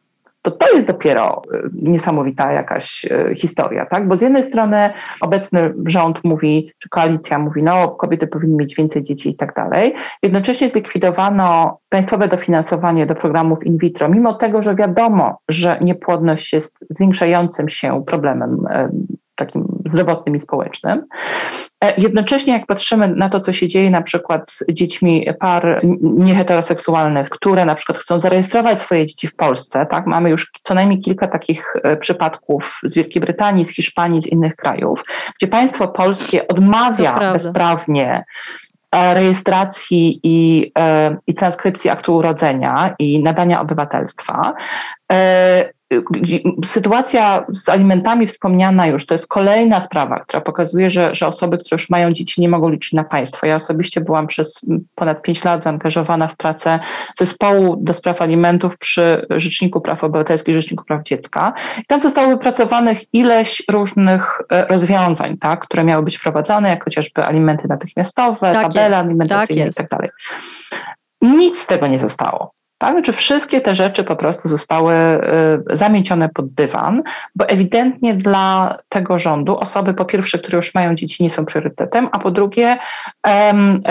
to 0.43 0.51
to 0.51 0.75
jest 0.75 0.87
dopiero 0.87 1.43
y, 1.55 1.71
niesamowita 1.73 2.53
jakaś 2.53 3.05
y, 3.05 3.35
historia, 3.35 3.87
tak? 3.87 4.09
Bo 4.09 4.17
z 4.17 4.21
jednej 4.21 4.43
strony 4.43 4.91
obecny 5.21 5.75
rząd 5.87 6.25
mówi, 6.25 6.73
czy 6.79 6.89
koalicja 6.89 7.39
mówi, 7.39 7.63
no 7.63 7.89
kobiety 7.89 8.27
powinny 8.27 8.57
mieć 8.57 8.75
więcej 8.75 9.03
dzieci 9.03 9.31
i 9.31 9.37
tak 9.37 9.55
dalej. 9.55 9.95
Jednocześnie 10.23 10.71
zlikwidowano 10.71 11.79
państwowe 11.89 12.29
dofinansowanie 12.29 13.07
do 13.07 13.15
programów 13.15 13.67
in 13.67 13.79
vitro, 13.79 14.09
mimo 14.09 14.33
tego, 14.33 14.63
że 14.63 14.75
wiadomo, 14.75 15.39
że 15.49 15.79
niepłodność 15.81 16.53
jest 16.53 16.85
zwiększającym 16.91 17.69
się 17.69 18.05
problemem 18.07 18.67
takim 19.37 19.83
zdrowotnym 19.91 20.37
i 20.37 20.41
społecznym. 20.41 21.07
E, 21.85 22.01
jednocześnie, 22.01 22.53
jak 22.53 22.67
patrzymy 22.67 23.09
na 23.09 23.29
to, 23.29 23.41
co 23.41 23.53
się 23.53 23.69
dzieje 23.69 23.91
na 23.91 24.03
przykład 24.03 24.51
z 24.51 24.65
dziećmi 24.73 25.27
par 25.41 25.81
nieheteroseksualnych, 26.03 27.31
które 27.31 27.65
na 27.65 27.75
przykład 27.75 27.99
chcą 27.99 28.19
zarejestrować 28.19 28.81
swoje 28.81 29.07
dzieci 29.07 29.29
w 29.29 29.37
Polsce, 29.37 29.87
tak, 29.91 30.07
mamy 30.07 30.31
już 30.31 30.51
co 30.63 30.75
najmniej 30.75 31.01
kilka 31.01 31.27
takich 31.27 31.65
e, 31.83 31.97
przypadków 31.97 32.81
z 32.83 32.95
Wielkiej 32.95 33.21
Brytanii, 33.21 33.65
z 33.65 33.75
Hiszpanii, 33.75 34.23
z 34.23 34.27
innych 34.27 34.57
krajów, 34.57 35.05
gdzie 35.37 35.49
państwo 35.49 35.89
polskie 35.89 36.49
odmawia 36.49 37.33
bezprawnie 37.33 38.25
e, 38.93 39.15
rejestracji 39.15 40.21
i, 40.23 40.73
i 41.27 41.35
transkrypcji 41.35 41.91
aktu 41.91 42.17
urodzenia 42.17 42.95
i 42.99 43.23
nadania 43.23 43.61
obywatelstwa. 43.61 44.55
Sytuacja 46.67 47.45
z 47.53 47.69
alimentami 47.69 48.27
wspomniana 48.27 48.87
już, 48.87 49.07
to 49.07 49.15
jest 49.15 49.27
kolejna 49.27 49.81
sprawa, 49.81 50.21
która 50.21 50.41
pokazuje, 50.41 50.91
że, 50.91 51.15
że 51.15 51.27
osoby, 51.27 51.59
które 51.59 51.75
już 51.75 51.91
mają 51.91 52.13
dzieci, 52.13 52.41
nie 52.41 52.49
mogą 52.49 52.69
liczyć 52.69 52.93
na 52.93 53.05
państwo. 53.05 53.47
Ja 53.47 53.57
osobiście 53.57 54.01
byłam 54.01 54.27
przez 54.27 54.67
ponad 54.95 55.23
pięć 55.23 55.45
lat 55.45 55.63
zaangażowana 55.63 56.29
w 56.29 56.37
pracę 56.37 56.81
zespołu 57.19 57.77
do 57.77 57.95
spraw 57.95 58.23
alimentów 58.23 58.79
przy 58.79 59.27
Rzeczniku 59.31 59.81
Praw 59.81 60.05
Obywatelskich, 60.05 60.55
Rzeczniku 60.55 60.85
Praw 60.85 61.03
Dziecka. 61.03 61.53
I 61.79 61.85
tam 61.87 62.01
zostało 62.01 62.29
wypracowanych 62.29 63.15
ileś 63.15 63.63
różnych 63.71 64.41
e, 64.51 64.67
rozwiązań, 64.67 65.37
tak, 65.39 65.61
które 65.61 65.85
miały 65.85 66.03
być 66.05 66.19
wprowadzane, 66.19 66.69
jak 66.69 66.85
chociażby 66.85 67.25
alimenty 67.25 67.69
natychmiastowe, 67.69 68.53
tak 68.53 68.63
tabele 68.63 68.99
alimentacyjne 68.99 69.65
tak 69.65 69.73
i 69.73 69.75
tak 69.75 69.89
dalej. 69.89 70.11
Nic 71.23 71.59
z 71.59 71.67
tego 71.67 71.87
nie 71.87 71.99
zostało. 71.99 72.62
Tak? 72.83 72.93
Znaczy 72.93 73.13
wszystkie 73.13 73.61
te 73.61 73.75
rzeczy 73.75 74.05
po 74.05 74.17
prostu 74.17 74.49
zostały 74.49 74.95
y, 74.95 75.77
zamiecione 75.77 76.29
pod 76.29 76.55
dywan, 76.55 77.03
bo 77.35 77.49
ewidentnie 77.49 78.15
dla 78.15 78.79
tego 78.89 79.19
rządu 79.19 79.59
osoby 79.59 79.95
po 79.95 80.05
pierwsze, 80.05 80.39
które 80.39 80.57
już 80.57 80.75
mają 80.75 80.95
dzieci 80.95 81.23
nie 81.23 81.31
są 81.31 81.47
priorytetem, 81.47 82.09
a 82.13 82.19
po 82.19 82.31
drugie 82.31 82.77
um, 83.27 83.83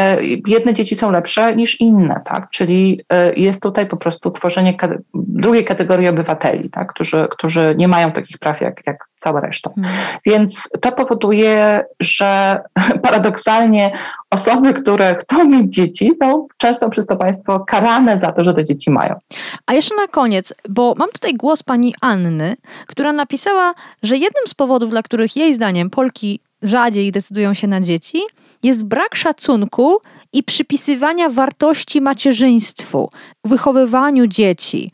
jedne 0.48 0.74
dzieci 0.74 0.96
są 0.96 1.12
lepsze 1.12 1.56
niż 1.56 1.82
inne, 1.82 2.22
tak? 2.26 2.50
czyli 2.50 3.02
y, 3.14 3.36
jest 3.36 3.62
tutaj 3.62 3.86
po 3.86 3.98
prostu 3.98 4.32
tworzenie 4.32 4.78
drugiej 5.14 5.66
kategorii 5.66 6.10
obywateli, 6.10 6.70
tak? 6.70 6.94
którzy, 6.94 7.28
którzy 7.32 7.76
nie 7.78 7.88
mają 7.88 8.12
takich 8.12 8.38
praw 8.38 8.62
jak, 8.62 8.82
jak 8.88 9.11
cała 9.24 9.42
reszta. 9.42 9.72
Hmm. 9.76 9.94
Więc 10.26 10.70
to 10.82 10.92
powoduje, 10.92 11.86
że 12.00 12.60
paradoksalnie 13.04 13.98
osoby, 14.30 14.74
które 14.74 15.16
chcą 15.16 15.46
mieć 15.46 15.74
dzieci, 15.74 16.12
są 16.20 16.48
często 16.58 16.90
przez 16.90 17.08
to 17.08 17.16
państwo 17.16 17.60
karane 17.60 18.18
za 18.18 18.32
to, 18.32 18.44
że 18.44 18.54
te 18.54 18.64
dzieci 18.64 18.92
mają. 18.92 19.16
A 19.66 19.74
jeszcze 19.74 19.96
na 19.96 20.08
koniec, 20.08 20.54
bo 20.70 20.94
mam 20.98 21.10
tutaj 21.10 21.34
głos 21.34 21.64
pani 21.64 21.96
Anny, 22.02 22.56
która 22.88 23.14
napisała, 23.14 23.74
że 24.04 24.18
jednym 24.18 24.48
z 24.48 24.54
powodów, 24.54 24.90
dla 24.90 25.04
których 25.04 25.36
jej 25.36 25.54
zdaniem 25.54 25.90
Polki 25.90 26.40
rzadziej 26.62 27.12
decydują 27.12 27.54
się 27.54 27.68
na 27.68 27.82
dzieci, 27.82 28.22
jest 28.64 28.86
brak 28.86 29.16
szacunku 29.16 30.00
i 30.34 30.44
przypisywania 30.44 31.30
wartości 31.30 32.02
macierzyństwu, 32.02 33.10
wychowywaniu 33.44 34.28
dzieci. 34.28 34.92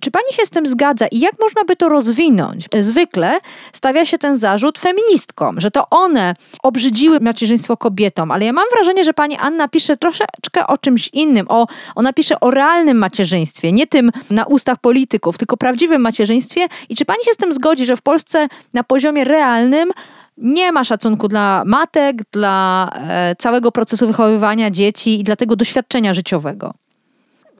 Czy 0.00 0.10
pani 0.10 0.32
się 0.32 0.46
z 0.46 0.50
tym 0.50 0.66
zgadza 0.66 1.06
i 1.06 1.20
jak 1.20 1.32
można 1.40 1.64
by 1.64 1.76
to 1.76 1.88
rozwinąć? 1.88 2.68
Zwykle 2.80 3.38
stawia 3.72 4.04
się 4.04 4.18
ten 4.18 4.36
zarzut 4.36 4.78
feministkom, 4.78 5.60
że 5.60 5.70
to 5.70 5.90
one 5.90 6.34
obrzydziły 6.62 7.20
macierzyństwo 7.20 7.76
kobietom, 7.76 8.30
ale 8.30 8.44
ja 8.44 8.52
mam 8.52 8.64
wrażenie, 8.72 9.04
że 9.04 9.14
pani 9.14 9.36
Anna 9.36 9.68
pisze 9.68 9.96
troszeczkę 9.96 10.66
o 10.66 10.78
czymś 10.78 11.08
innym. 11.12 11.46
O, 11.48 11.66
ona 11.94 12.12
pisze 12.12 12.40
o 12.40 12.50
realnym 12.50 12.98
macierzyństwie, 12.98 13.72
nie 13.72 13.86
tym 13.86 14.10
na 14.30 14.44
ustach 14.44 14.78
polityków, 14.78 15.38
tylko 15.38 15.56
prawdziwym 15.56 16.02
macierzyństwie. 16.02 16.66
I 16.88 16.96
czy 16.96 17.04
pani 17.04 17.24
się 17.24 17.32
z 17.32 17.36
tym 17.36 17.54
zgodzi, 17.54 17.86
że 17.86 17.96
w 17.96 18.02
Polsce 18.02 18.48
na 18.72 18.84
poziomie 18.84 19.24
realnym 19.24 19.90
nie 20.36 20.72
ma 20.72 20.84
szacunku 20.84 21.28
dla 21.28 21.62
matek, 21.66 22.16
dla 22.32 22.90
e, 23.08 23.36
całego 23.36 23.72
procesu 23.72 24.06
wychowywania 24.06 24.70
dzieci 24.70 25.20
i 25.20 25.24
dla 25.24 25.36
tego 25.36 25.56
doświadczenia 25.56 26.14
życiowego? 26.14 26.74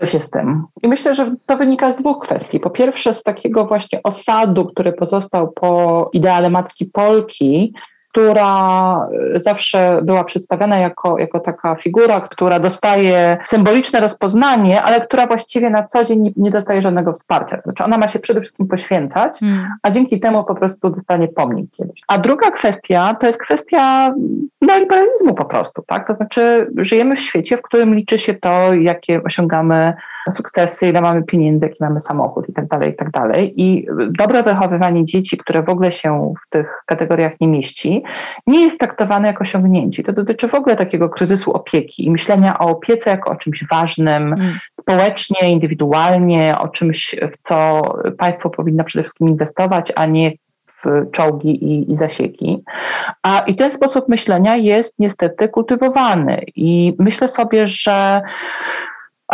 się 0.04 0.20
z 0.20 0.30
tym. 0.30 0.64
I 0.82 0.88
myślę, 0.88 1.14
że 1.14 1.34
to 1.46 1.56
wynika 1.56 1.92
z 1.92 1.96
dwóch 1.96 2.18
kwestii. 2.24 2.60
Po 2.60 2.70
pierwsze, 2.70 3.14
z 3.14 3.22
takiego 3.22 3.64
właśnie 3.64 4.02
osadu, 4.02 4.64
który 4.64 4.92
pozostał 4.92 5.52
po 5.52 6.10
ideale 6.12 6.50
matki 6.50 6.84
Polki, 6.84 7.74
która 8.14 9.08
e, 9.34 9.40
zawsze 9.40 10.00
była 10.02 10.24
przedstawiana 10.24 10.78
jako, 10.78 11.18
jako 11.18 11.40
taka 11.40 11.74
figura, 11.74 12.20
która 12.20 12.58
dostaje 12.58 13.38
symboliczne 13.46 14.00
rozpoznanie, 14.00 14.82
ale 14.82 15.00
która 15.00 15.26
właściwie 15.26 15.70
na 15.70 15.82
co 15.82 16.04
dzień 16.04 16.20
nie, 16.20 16.30
nie 16.36 16.50
dostaje 16.50 16.82
żadnego 16.82 17.12
wsparcia. 17.12 17.60
Znaczy 17.64 17.84
ona 17.84 17.98
ma 17.98 18.08
się 18.08 18.18
przede 18.18 18.40
wszystkim 18.40 18.68
poświęcać, 18.68 19.38
hmm. 19.40 19.66
a 19.82 19.90
dzięki 19.90 20.20
temu 20.20 20.44
po 20.44 20.54
prostu 20.54 20.90
dostanie 20.90 21.28
pomnik 21.28 21.70
kiedyś. 21.70 22.00
A 22.08 22.18
druga 22.18 22.50
kwestia 22.50 23.14
to 23.20 23.26
jest 23.26 23.38
kwestia 23.38 24.14
neoliberalizmu 24.62 25.34
po 25.34 25.44
prostu, 25.44 25.82
tak? 25.86 26.06
To 26.06 26.14
znaczy 26.14 26.70
żyjemy 26.76 27.16
w 27.16 27.20
świecie, 27.20 27.56
w 27.56 27.62
którym 27.62 27.94
liczy 27.94 28.18
się 28.18 28.34
to, 28.34 28.74
jakie 28.74 29.22
osiągamy 29.22 29.94
sukcesy, 30.32 30.86
ile 30.86 31.00
mamy 31.00 31.22
pieniędzy, 31.22 31.66
jaki 31.66 31.78
mamy 31.80 32.00
samochód 32.00 32.48
i 32.48 32.52
tak 32.52 32.66
dalej, 32.66 32.90
i 32.90 32.96
tak 32.96 33.10
dalej. 33.10 33.62
I 33.62 33.86
dobre 34.10 34.42
wychowywanie 34.42 35.04
dzieci, 35.04 35.36
które 35.36 35.62
w 35.62 35.68
ogóle 35.68 35.92
się 35.92 36.34
w 36.46 36.50
tych 36.50 36.82
kategoriach 36.86 37.32
nie 37.40 37.48
mieści, 37.48 38.02
nie 38.46 38.64
jest 38.64 38.78
traktowane 38.78 39.28
jako 39.28 39.42
osiągnięcie. 39.42 40.02
To 40.02 40.12
dotyczy 40.12 40.48
w 40.48 40.54
ogóle 40.54 40.76
takiego 40.76 41.08
kryzysu 41.08 41.52
opieki 41.52 42.06
i 42.06 42.10
myślenia 42.10 42.58
o 42.58 42.68
opiece 42.68 43.10
jako 43.10 43.30
o 43.30 43.36
czymś 43.36 43.64
ważnym, 43.70 44.32
mm. 44.32 44.58
społecznie, 44.72 45.52
indywidualnie, 45.52 46.58
o 46.58 46.68
czymś, 46.68 47.16
w 47.32 47.48
co 47.48 47.82
państwo 48.18 48.50
powinno 48.50 48.84
przede 48.84 49.02
wszystkim 49.02 49.28
inwestować, 49.28 49.92
a 49.96 50.06
nie 50.06 50.32
w 50.84 51.10
czołgi 51.10 51.64
i, 51.64 51.92
i, 51.92 51.96
zasieki. 51.96 52.62
A 53.22 53.38
i 53.38 53.56
ten 53.56 53.72
sposób 53.72 54.08
myślenia 54.08 54.56
jest 54.56 54.94
niestety 54.98 55.48
kultywowany. 55.48 56.42
I 56.56 56.96
myślę 56.98 57.28
sobie, 57.28 57.68
że 57.68 58.22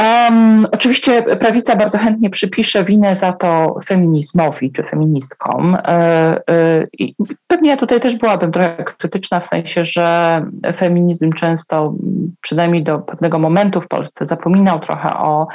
Um, 0.01 0.67
oczywiście 0.73 1.23
prawica 1.23 1.77
bardzo 1.77 1.99
chętnie 1.99 2.31
przypisze 2.31 2.85
winę 2.85 3.17
za 3.17 3.33
to 3.33 3.81
feminizmowi 3.87 4.73
czy 4.73 4.83
feministkom. 4.83 5.77
E, 5.85 6.87
I 6.99 7.15
pewnie 7.47 7.71
ja 7.71 7.77
tutaj 7.77 8.01
też 8.01 8.17
byłabym 8.17 8.53
trochę 8.53 8.85
krytyczna 8.99 9.41
w 9.41 9.47
sensie, 9.47 9.85
że 9.85 10.43
feminizm 10.77 11.33
często, 11.33 11.95
przynajmniej 12.41 12.85
do 12.85 12.99
pewnego 12.99 13.39
momentu 13.39 13.81
w 13.81 13.89
Polsce, 13.89 14.27
zapominał 14.27 14.81
trochę 14.81 15.19
o 15.19 15.47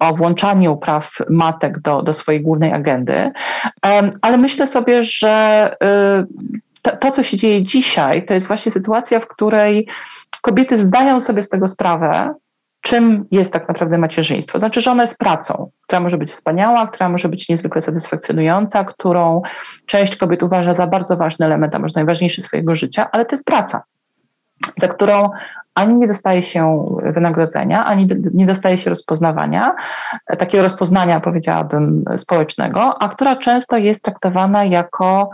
o 0.00 0.16
włączaniu 0.16 0.76
praw 0.76 1.10
matek 1.30 1.80
do, 1.80 2.02
do 2.02 2.14
swojej 2.14 2.40
głównej 2.40 2.72
agendy. 2.72 3.30
Ale 4.22 4.38
myślę 4.38 4.66
sobie, 4.66 5.04
że 5.04 5.68
to, 6.82 6.96
to, 6.96 7.10
co 7.10 7.22
się 7.22 7.36
dzieje 7.36 7.62
dzisiaj, 7.62 8.26
to 8.26 8.34
jest 8.34 8.46
właśnie 8.46 8.72
sytuacja, 8.72 9.20
w 9.20 9.28
której 9.28 9.86
kobiety 10.42 10.76
zdają 10.76 11.20
sobie 11.20 11.42
z 11.42 11.48
tego 11.48 11.68
sprawę, 11.68 12.34
czym 12.80 13.24
jest 13.30 13.52
tak 13.52 13.68
naprawdę 13.68 13.98
macierzyństwo. 13.98 14.58
Znaczy, 14.58 14.80
że 14.80 14.90
ona 14.90 15.02
jest 15.02 15.18
pracą, 15.18 15.70
która 15.82 16.00
może 16.00 16.18
być 16.18 16.30
wspaniała, 16.30 16.86
która 16.86 17.08
może 17.08 17.28
być 17.28 17.48
niezwykle 17.48 17.82
satysfakcjonująca, 17.82 18.84
którą 18.84 19.42
część 19.86 20.16
kobiet 20.16 20.42
uważa 20.42 20.74
za 20.74 20.86
bardzo 20.86 21.16
ważny 21.16 21.46
element, 21.46 21.74
a 21.74 21.78
może 21.78 21.92
najważniejszy 21.96 22.42
swojego 22.42 22.76
życia, 22.76 23.08
ale 23.12 23.26
to 23.26 23.32
jest 23.32 23.44
praca, 23.44 23.82
za 24.76 24.88
którą 24.88 25.30
ani 25.74 25.94
nie 25.94 26.08
dostaje 26.08 26.42
się 26.42 26.84
wynagrodzenia, 27.02 27.84
ani 27.84 28.08
nie 28.34 28.46
dostaje 28.46 28.78
się 28.78 28.90
rozpoznawania, 28.90 29.74
takiego 30.38 30.64
rozpoznania, 30.64 31.20
powiedziałabym, 31.20 32.04
społecznego, 32.18 33.02
a 33.02 33.08
która 33.08 33.36
często 33.36 33.76
jest 33.76 34.02
traktowana 34.02 34.64
jako 34.64 35.30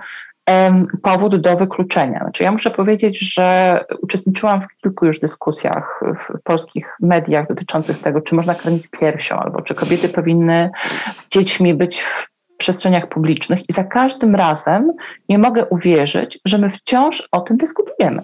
powód 1.03 1.37
do 1.37 1.57
wykluczenia. 1.57 2.19
Znaczy 2.19 2.45
ja 2.45 2.53
muszę 2.53 2.71
powiedzieć, 2.71 3.35
że 3.35 3.81
uczestniczyłam 4.03 4.61
w 4.61 4.83
kilku 4.83 5.07
już 5.07 5.21
dyskusjach 5.21 6.01
w 6.03 6.43
polskich 6.43 6.97
mediach 7.01 7.49
dotyczących 7.49 7.99
tego, 7.99 8.21
czy 8.21 8.35
można 8.35 8.55
karmić 8.55 8.87
piersią, 8.89 9.37
albo 9.37 9.63
czy 9.63 9.75
kobiety 9.75 10.09
powinny 10.09 10.71
z 11.05 11.29
dziećmi 11.29 11.75
być 11.75 12.01
w 12.01 12.57
przestrzeniach 12.57 13.09
publicznych 13.09 13.69
i 13.69 13.73
za 13.73 13.85
każdym 13.85 14.35
razem 14.35 14.93
nie 15.29 15.39
mogę 15.39 15.65
uwierzyć, 15.65 16.39
że 16.45 16.59
my 16.59 16.71
wciąż 16.71 17.29
o 17.33 17.41
tym 17.41 17.57
dyskutujemy. 17.57 18.23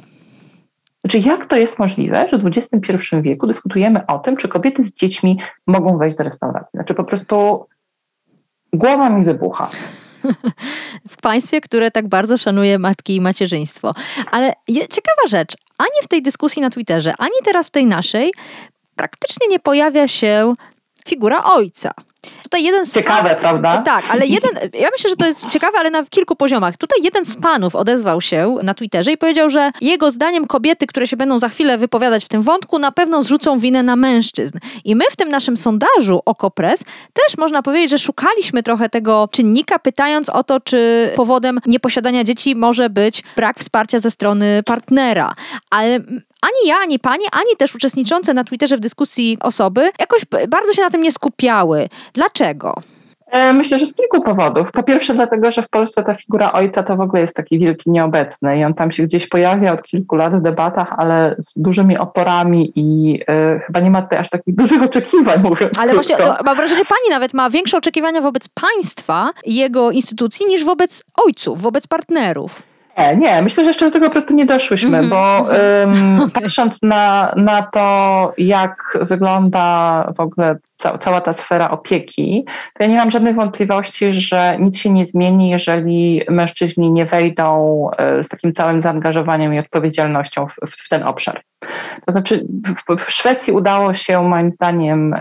Znaczy, 1.01 1.19
jak 1.19 1.47
to 1.47 1.57
jest 1.57 1.79
możliwe, 1.79 2.29
że 2.31 2.39
w 2.39 2.47
XXI 2.47 3.17
wieku 3.21 3.47
dyskutujemy 3.47 4.07
o 4.07 4.19
tym, 4.19 4.37
czy 4.37 4.49
kobiety 4.49 4.85
z 4.85 4.95
dziećmi 4.95 5.39
mogą 5.67 5.99
wejść 5.99 6.17
do 6.17 6.25
restauracji? 6.25 6.77
Znaczy, 6.77 6.95
po 6.95 7.05
prostu 7.05 7.67
głowa 8.73 9.11
mi 9.11 9.25
wybucha 9.25 9.69
w 11.09 11.17
państwie, 11.17 11.61
które 11.61 11.91
tak 11.91 12.09
bardzo 12.09 12.39
szanuje 12.39 12.79
matki 12.79 13.17
i 13.17 13.21
macierzyństwo. 13.21 13.95
Ale 14.31 14.53
ciekawa 14.69 15.29
rzecz, 15.29 15.57
ani 15.79 16.03
w 16.03 16.09
tej 16.09 16.23
dyskusji 16.23 16.63
na 16.63 16.71
Twitterze, 16.71 17.15
ani 17.19 17.35
teraz 17.45 17.69
w 17.69 17.71
tej 17.71 17.87
naszej, 17.87 18.33
praktycznie 18.97 19.49
nie 19.49 19.59
pojawia 19.59 20.09
się 20.09 20.53
figura 21.09 21.45
ojca. 21.45 21.91
Tutaj 22.43 22.65
jeden 22.65 22.87
z 22.87 22.95
Ciekawe, 22.95 23.37
prawda? 23.41 23.79
Tak, 23.79 24.05
ale 24.11 24.27
jeden, 24.27 24.51
ja 24.73 24.89
myślę, 24.93 25.11
że 25.11 25.17
to 25.17 25.27
jest 25.27 25.49
ciekawe, 25.49 25.79
ale 25.79 25.91
na 25.91 26.05
kilku 26.05 26.37
poziomach. 26.37 26.77
Tutaj 26.77 27.03
jeden 27.03 27.25
z 27.25 27.37
panów 27.37 27.75
odezwał 27.75 28.21
się 28.21 28.57
na 28.63 28.75
Twitterze 28.75 29.13
i 29.13 29.17
powiedział, 29.17 29.51
że 29.51 29.71
jego 29.81 30.11
zdaniem 30.11 30.47
kobiety, 30.47 30.87
które 30.87 31.07
się 31.07 31.17
będą 31.17 31.39
za 31.39 31.49
chwilę 31.49 31.79
wypowiadać 31.79 32.25
w 32.25 32.29
tym 32.29 32.43
wątku, 32.43 32.79
na 32.79 32.93
pewno 32.93 33.23
zrzucą 33.23 33.59
winę 33.59 33.83
na 33.83 33.97
mężczyzn. 33.97 34.59
I 34.85 34.97
my 34.97 35.05
w 35.11 35.17
tym 35.17 35.29
naszym 35.29 35.57
sondażu 35.57 36.21
Okopres 36.25 36.85
też 37.13 37.39
można 37.39 37.63
powiedzieć, 37.63 37.91
że 37.91 37.99
szukaliśmy 37.99 38.63
trochę 38.63 38.89
tego 38.89 39.27
czynnika, 39.31 39.79
pytając 39.79 40.31
o 40.31 40.43
to, 40.43 40.61
czy 40.61 41.11
powodem 41.17 41.59
nieposiadania 41.67 42.25
dzieci 42.25 42.57
może 42.57 42.91
być 42.91 43.23
brak 43.37 43.59
wsparcia 43.59 43.99
ze 43.99 44.11
strony 44.11 44.63
partnera. 44.67 45.33
Ale 45.71 46.01
ani 46.43 46.69
ja, 46.69 46.77
ani 46.83 46.99
pani, 46.99 47.25
ani 47.33 47.57
też 47.59 47.75
uczestniczące 47.75 48.35
na 48.35 48.45
Twitterze 48.45 48.77
w 48.77 48.81
dyskusji 48.81 49.39
osoby 49.41 49.91
jakoś 49.99 50.23
bardzo 50.49 50.73
się 50.73 50.83
na 50.83 50.91
tym 50.91 51.03
nie 51.03 51.13
skupiały. 51.13 51.89
Dlaczego? 52.13 52.75
E, 53.31 53.53
myślę, 53.53 53.79
że 53.79 53.87
z 53.87 53.95
kilku 53.95 54.23
powodów. 54.23 54.71
Po 54.73 54.83
pierwsze, 54.83 55.15
dlatego, 55.15 55.51
że 55.51 55.63
w 55.63 55.69
Polsce 55.69 56.03
ta 56.03 56.15
figura 56.15 56.53
ojca 56.53 56.83
to 56.83 56.97
w 56.97 57.01
ogóle 57.01 57.23
jest 57.23 57.35
taki 57.35 57.59
wielki 57.59 57.91
nieobecny 57.91 58.59
i 58.59 58.65
on 58.65 58.75
tam 58.75 58.93
się 58.93 59.03
gdzieś 59.03 59.29
pojawia 59.29 59.73
od 59.73 59.83
kilku 59.83 60.17
lat 60.17 60.39
w 60.39 60.43
debatach, 60.43 60.95
ale 60.99 61.37
z 61.39 61.53
dużymi 61.57 61.99
oporami 61.99 62.73
i 62.75 63.21
y, 63.21 63.61
chyba 63.67 63.81
nie 63.81 63.91
ma 63.91 64.03
tutaj 64.03 64.19
aż 64.19 64.31
takich 64.31 64.55
dużych 64.55 64.83
oczekiwań. 64.83 65.43
Mówię 65.43 65.69
ale 65.79 65.95
właśnie 65.95 66.17
mam 66.47 66.57
wrażenie, 66.57 66.79
że 66.79 66.85
pani 66.85 67.11
nawet 67.11 67.35
ma 67.35 67.51
większe 67.51 67.79
oczekiwania 67.79 68.21
wobec 68.21 68.49
państwa 68.49 69.31
i 69.45 69.55
jego 69.55 69.91
instytucji 69.91 70.47
niż 70.47 70.65
wobec 70.65 71.03
ojców, 71.27 71.63
wobec 71.63 71.87
partnerów. 71.87 72.63
Nie, 72.99 73.17
nie, 73.17 73.43
myślę, 73.43 73.65
że 73.65 73.71
jeszcze 73.71 73.87
do 73.87 73.93
tego 73.93 74.07
po 74.07 74.13
prostu 74.13 74.35
nie 74.35 74.47
doszłyśmy, 74.47 74.99
mm 74.99 75.07
-hmm. 75.07 75.11
bo 75.11 75.49
um, 76.21 76.31
patrząc 76.31 76.83
na, 76.83 77.33
na 77.37 77.63
to, 77.63 78.33
jak 78.39 78.99
wygląda 79.01 80.05
w 80.17 80.21
ogóle 80.21 80.57
ca 80.81 80.99
cała 80.99 81.21
ta 81.21 81.33
sfera 81.33 81.71
opieki, 81.71 82.45
to 82.75 82.85
ja 82.85 82.89
nie 82.89 82.97
mam 82.97 83.11
żadnych 83.11 83.37
wątpliwości, 83.37 84.15
że 84.15 84.57
nic 84.61 84.79
się 84.79 84.91
nie 84.91 85.07
zmieni, 85.07 85.51
jeżeli 85.51 86.23
mężczyźni 86.29 86.93
nie 86.93 87.07
wejdą 87.07 87.91
e, 87.99 88.25
z 88.25 88.29
takim 88.29 88.53
całym 88.53 88.83
zaangażowaniem 88.83 89.55
i 89.55 89.59
odpowiedzialnością 89.59 90.47
w, 90.47 90.85
w 90.85 90.89
ten 90.89 91.03
obszar. 91.03 91.43
To 92.07 92.13
znaczy, 92.13 92.47
w, 92.89 93.05
w, 93.05 93.11
Szwecji 93.11 93.53
udało 93.53 93.95
się, 93.95 94.23
moim 94.23 94.51
zdaniem, 94.51 95.15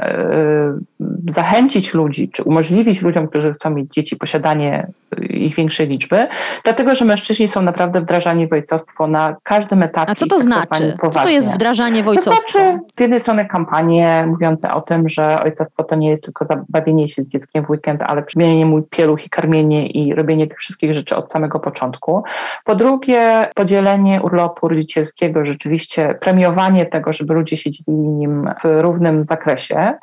yy, 0.99 1.33
zachęcić 1.33 1.93
ludzi, 1.93 2.29
czy 2.29 2.43
umożliwić 2.43 3.01
ludziom, 3.01 3.27
którzy 3.27 3.53
chcą 3.53 3.69
mieć 3.69 3.93
dzieci, 3.93 4.15
posiadanie 4.15 4.87
ich 5.29 5.55
większej 5.55 5.87
liczby, 5.87 6.27
dlatego 6.63 6.95
że 6.95 7.05
mężczyźni 7.05 7.47
są 7.47 7.61
naprawdę 7.61 8.01
wdrażani 8.01 8.47
w 8.47 8.53
ojcostwo 8.53 9.07
na 9.07 9.35
każdym 9.43 9.83
etapie. 9.83 10.11
A 10.11 10.15
co 10.15 10.25
to 10.27 10.39
znaczy? 10.39 10.93
Co 11.11 11.23
to 11.23 11.29
jest 11.29 11.53
wdrażanie 11.53 12.03
w 12.03 12.07
ojcostwo? 12.07 12.59
To 12.59 12.59
znaczy, 12.59 12.79
z 12.97 12.99
jednej 12.99 13.19
strony 13.19 13.45
kampanie 13.45 14.25
mówiące 14.27 14.73
o 14.73 14.81
tym, 14.81 15.09
że 15.09 15.43
ojcostwo 15.49 15.83
to 15.83 15.95
nie 15.95 16.09
jest 16.09 16.23
tylko 16.23 16.45
zabawienie 16.45 17.07
się 17.07 17.23
z 17.23 17.27
dzieckiem 17.27 17.65
w 17.65 17.69
weekend, 17.69 18.01
ale 18.01 18.23
przymienienie 18.23 18.65
mu 18.65 18.81
pieluch 18.81 19.25
i 19.25 19.29
karmienie 19.29 19.87
i 19.87 20.15
robienie 20.15 20.47
tych 20.47 20.57
wszystkich 20.57 20.93
rzeczy 20.93 21.15
od 21.15 21.31
samego 21.31 21.59
początku. 21.59 22.23
Po 22.65 22.75
drugie, 22.75 23.45
podzielenie 23.55 24.21
urlopu 24.21 24.67
rodzicielskiego, 24.67 25.45
rzeczywiście 25.45 26.15
premiowanie 26.21 26.85
tego, 26.85 27.13
żeby 27.13 27.33
ludzie 27.33 27.57
siedzieli 27.57 27.97
nim 27.97 28.49
w 28.63 28.81
równym 28.81 29.25
zakresie. 29.25 29.93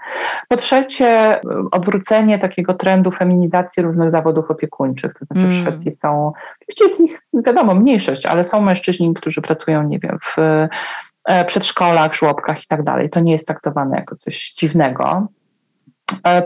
Po 0.49 0.57
trzecie, 0.57 1.41
odwrócenie 1.73 2.39
takiego 2.39 2.75
trendu 2.75 3.11
feminizacji 3.11 3.83
różnych 3.83 4.11
zawodów 4.11 4.51
opiekuńczych. 4.51 5.15
To 5.19 5.25
znaczy 5.25 5.47
mm. 5.47 5.65
w 5.65 5.69
Szwecji 5.69 5.93
są, 5.93 6.33
oczywiście 6.63 6.85
jest 6.85 7.01
ich 7.01 7.21
wiadomo 7.47 7.75
mniejszość, 7.75 8.27
ale 8.27 8.45
są 8.45 8.61
mężczyźni, 8.61 9.15
którzy 9.15 9.43
pracują, 9.43 9.83
nie 9.83 9.99
wiem, 9.99 10.19
w 10.23 10.39
e, 11.25 11.45
przedszkolach, 11.45 12.15
żłobkach 12.15 12.65
i 12.65 12.67
tak 12.67 12.83
dalej. 12.83 13.11
To 13.11 13.21
nie 13.21 13.33
jest 13.33 13.47
traktowane 13.47 13.97
jako 13.97 14.17
coś 14.17 14.53
dziwnego. 14.59 15.29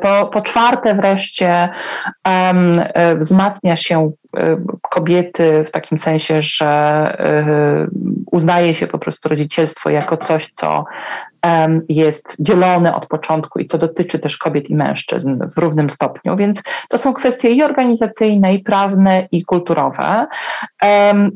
Po, 0.02 0.26
po 0.26 0.40
czwarte 0.40 0.94
wreszcie 0.94 1.68
um, 2.26 2.82
wzmacnia 3.16 3.76
się 3.76 4.12
kobiety 4.90 5.64
w 5.64 5.70
takim 5.70 5.98
sensie, 5.98 6.42
że 6.42 7.16
uznaje 8.32 8.74
się 8.74 8.86
po 8.86 8.98
prostu 8.98 9.28
rodzicielstwo 9.28 9.90
jako 9.90 10.16
coś, 10.16 10.52
co 10.54 10.84
jest 11.88 12.36
dzielone 12.38 12.94
od 12.96 13.06
początku 13.06 13.58
i 13.58 13.66
co 13.66 13.78
dotyczy 13.78 14.18
też 14.18 14.36
kobiet 14.36 14.70
i 14.70 14.74
mężczyzn 14.74 15.38
w 15.56 15.58
równym 15.58 15.90
stopniu. 15.90 16.36
Więc 16.36 16.62
to 16.88 16.98
są 16.98 17.14
kwestie 17.14 17.48
i 17.48 17.62
organizacyjne, 17.62 18.54
i 18.54 18.58
prawne, 18.58 19.28
i 19.32 19.44
kulturowe. 19.44 20.26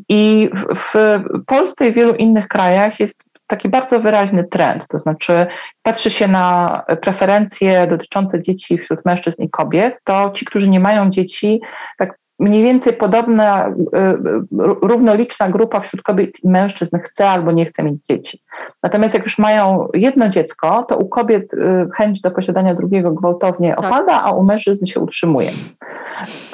I 0.08 0.50
w 0.76 1.20
Polsce 1.46 1.86
i 1.86 1.92
w 1.92 1.94
wielu 1.94 2.14
innych 2.14 2.48
krajach 2.48 3.00
jest 3.00 3.24
taki 3.54 3.68
bardzo 3.68 4.00
wyraźny 4.00 4.44
trend, 4.44 4.84
to 4.88 4.98
znaczy 4.98 5.46
patrzy 5.82 6.10
się 6.10 6.28
na 6.28 6.82
preferencje 7.00 7.86
dotyczące 7.86 8.42
dzieci 8.42 8.78
wśród 8.78 9.04
mężczyzn 9.04 9.42
i 9.42 9.50
kobiet, 9.50 9.94
to 10.04 10.30
ci, 10.30 10.44
którzy 10.44 10.68
nie 10.68 10.80
mają 10.80 11.10
dzieci, 11.10 11.60
tak 11.98 12.18
mniej 12.38 12.62
więcej 12.62 12.92
podobna, 12.92 13.68
y, 13.68 13.70
y, 13.70 13.74
równoliczna 14.82 15.48
grupa 15.48 15.80
wśród 15.80 16.02
kobiet 16.02 16.44
i 16.44 16.48
mężczyzn 16.48 16.98
chce 16.98 17.28
albo 17.28 17.52
nie 17.52 17.66
chce 17.66 17.82
mieć 17.82 18.06
dzieci. 18.10 18.42
Natomiast 18.82 19.14
jak 19.14 19.24
już 19.24 19.38
mają 19.38 19.88
jedno 19.94 20.28
dziecko, 20.28 20.84
to 20.88 20.96
u 20.96 21.08
kobiet 21.08 21.54
y, 21.54 21.58
chęć 21.96 22.20
do 22.20 22.30
posiadania 22.30 22.74
drugiego 22.74 23.10
gwałtownie 23.10 23.74
tak. 23.76 23.86
opada, 23.86 24.22
a 24.24 24.30
u 24.30 24.42
mężczyzn 24.42 24.86
się 24.86 25.00
utrzymuje. 25.00 25.50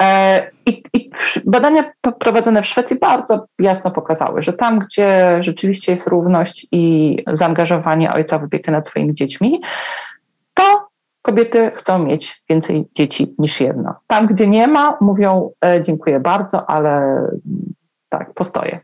E, 0.01 0.47
I, 0.65 0.83
I, 0.93 1.09
badania 1.45 1.91
prowadzone 2.19 2.61
w 2.61 2.67
Szwecji 2.67 2.99
bardzo 2.99 3.45
jasno 3.59 3.91
pokazały, 3.91 4.43
że 4.43 4.53
tam, 4.53 4.79
gdzie 4.79 5.37
rzeczywiście 5.43 5.91
jest 5.91 6.07
równość 6.07 6.67
i 6.71 7.17
zaangażowanie 7.33 8.13
ojca 8.13 8.39
w 8.39 8.43
opiekę 8.43 8.71
nad 8.71 8.87
swoimi 8.87 9.13
dziećmi, 9.13 9.61
to 10.53 10.87
kobiety 11.21 11.71
chcą 11.75 11.99
mieć 11.99 12.43
więcej 12.49 12.85
dzieci 12.95 13.35
niż 13.39 13.61
jedno. 13.61 13.95
Tam, 14.07 14.27
gdzie 14.27 14.47
nie 14.47 14.67
ma, 14.67 14.97
mówią 15.01 15.49
e, 15.65 15.81
dziękuję 15.81 16.19
bardzo, 16.19 16.69
ale 16.69 17.21
tak, 18.09 18.33
postoję. 18.33 18.79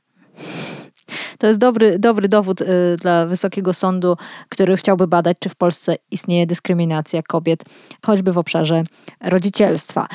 To 1.37 1.47
jest 1.47 1.59
dobry, 1.59 1.99
dobry 1.99 2.27
dowód 2.27 2.61
y, 2.61 2.65
dla 3.01 3.25
Wysokiego 3.25 3.73
Sądu, 3.73 4.17
który 4.49 4.77
chciałby 4.77 5.07
badać, 5.07 5.37
czy 5.39 5.49
w 5.49 5.55
Polsce 5.55 5.95
istnieje 6.11 6.47
dyskryminacja 6.47 7.21
kobiet, 7.21 7.63
choćby 8.05 8.31
w 8.31 8.37
obszarze 8.37 8.81
rodzicielstwa. 9.23 10.07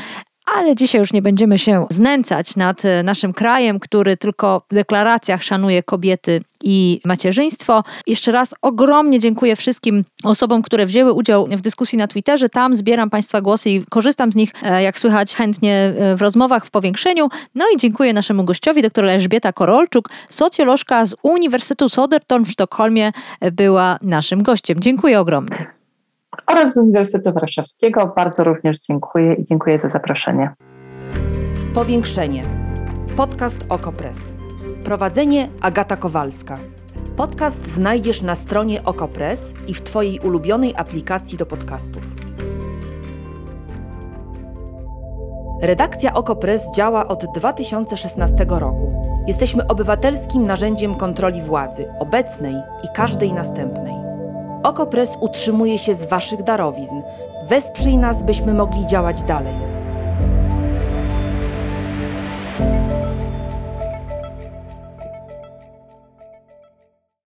Ale 0.47 0.75
dzisiaj 0.75 1.01
już 1.01 1.13
nie 1.13 1.23
będziemy 1.23 1.59
się 1.59 1.87
znęcać 1.91 2.57
nad 2.57 2.85
e, 2.85 3.03
naszym 3.03 3.33
krajem, 3.33 3.81
który 3.81 4.17
tylko 4.17 4.63
w 4.71 4.75
deklaracjach 4.75 5.43
szanuje 5.43 5.83
kobiety 5.83 6.41
i 6.63 7.01
macierzyństwo. 7.05 7.83
Jeszcze 8.07 8.33
raz 8.33 8.55
ogromnie 8.63 9.21
dziękuję 9.21 9.57
wszystkim 9.57 10.05
osobom, 10.25 10.63
które 10.63 10.87
wzięły 10.87 11.13
udział 11.13 11.47
w 11.47 11.61
dyskusji 11.61 11.99
na 11.99 12.07
Twitterze. 12.07 12.49
Tam 12.49 12.75
zbieram 12.75 13.11
Państwa 13.11 13.41
głosy 13.41 13.71
i 13.71 13.85
korzystam 13.91 14.33
z 14.33 14.37
nich, 14.37 14.53
e, 14.63 14.83
jak 14.83 14.99
słychać, 14.99 15.35
chętnie 15.35 15.95
e, 15.99 16.17
w 16.17 16.23
rozmowach 16.23 16.67
w 16.67 16.71
powiększeniu. 16.71 17.29
No 17.55 17.65
i 17.75 17.79
dziękuję 17.79 18.13
naszemu 18.13 18.45
gościowi, 18.45 18.83
dr 18.83 19.05
Elżbieta 19.05 19.53
Korolczuk, 19.53 20.09
socjolożka 20.29 21.07
z 21.07 21.15
Uniwersytetu 21.23 21.89
Soderton 21.89 22.45
w 22.45 22.51
Sztokholmie, 22.51 23.13
była 23.53 23.99
naszym 24.03 24.43
gościem. 24.43 24.81
Dziękuję 24.81 25.21
ogromnie 25.21 25.82
oraz 26.47 26.75
z 26.75 26.77
Uniwersytetu 26.77 27.33
Warszawskiego. 27.33 28.13
Bardzo 28.17 28.45
również 28.45 28.79
dziękuję 28.79 29.35
i 29.35 29.45
dziękuję 29.45 29.79
za 29.79 29.89
zaproszenie. 29.89 30.55
Powiększenie. 31.75 32.45
Podcast 33.17 33.67
Okopres. 33.69 34.35
Prowadzenie 34.85 35.49
Agata 35.61 35.97
Kowalska. 35.97 36.59
Podcast 37.17 37.67
znajdziesz 37.67 38.23
na 38.23 38.35
stronie 38.35 38.85
Okopres 38.85 39.53
i 39.67 39.75
w 39.75 39.83
Twojej 39.83 40.19
ulubionej 40.19 40.75
aplikacji 40.77 41.39
do 41.39 41.47
podcastów. 41.47 42.05
Redakcja 45.63 46.15
Okopres 46.15 46.63
działa 46.77 47.09
od 47.09 47.25
2016 47.35 48.47
roku. 48.49 48.93
Jesteśmy 49.27 49.67
obywatelskim 49.67 50.45
narzędziem 50.45 50.95
kontroli 50.95 51.43
władzy, 51.43 51.89
obecnej 51.99 52.55
i 52.85 52.89
każdej 52.95 53.33
następnej. 53.33 54.12
Okopres 54.63 55.11
utrzymuje 55.21 55.79
się 55.79 55.95
z 55.95 56.07
Waszych 56.07 56.43
darowizn. 56.43 57.03
Wesprzyj 57.45 57.99
nas, 57.99 58.23
byśmy 58.23 58.55
mogli 58.55 58.87
działać 58.87 59.23
dalej. 59.23 59.82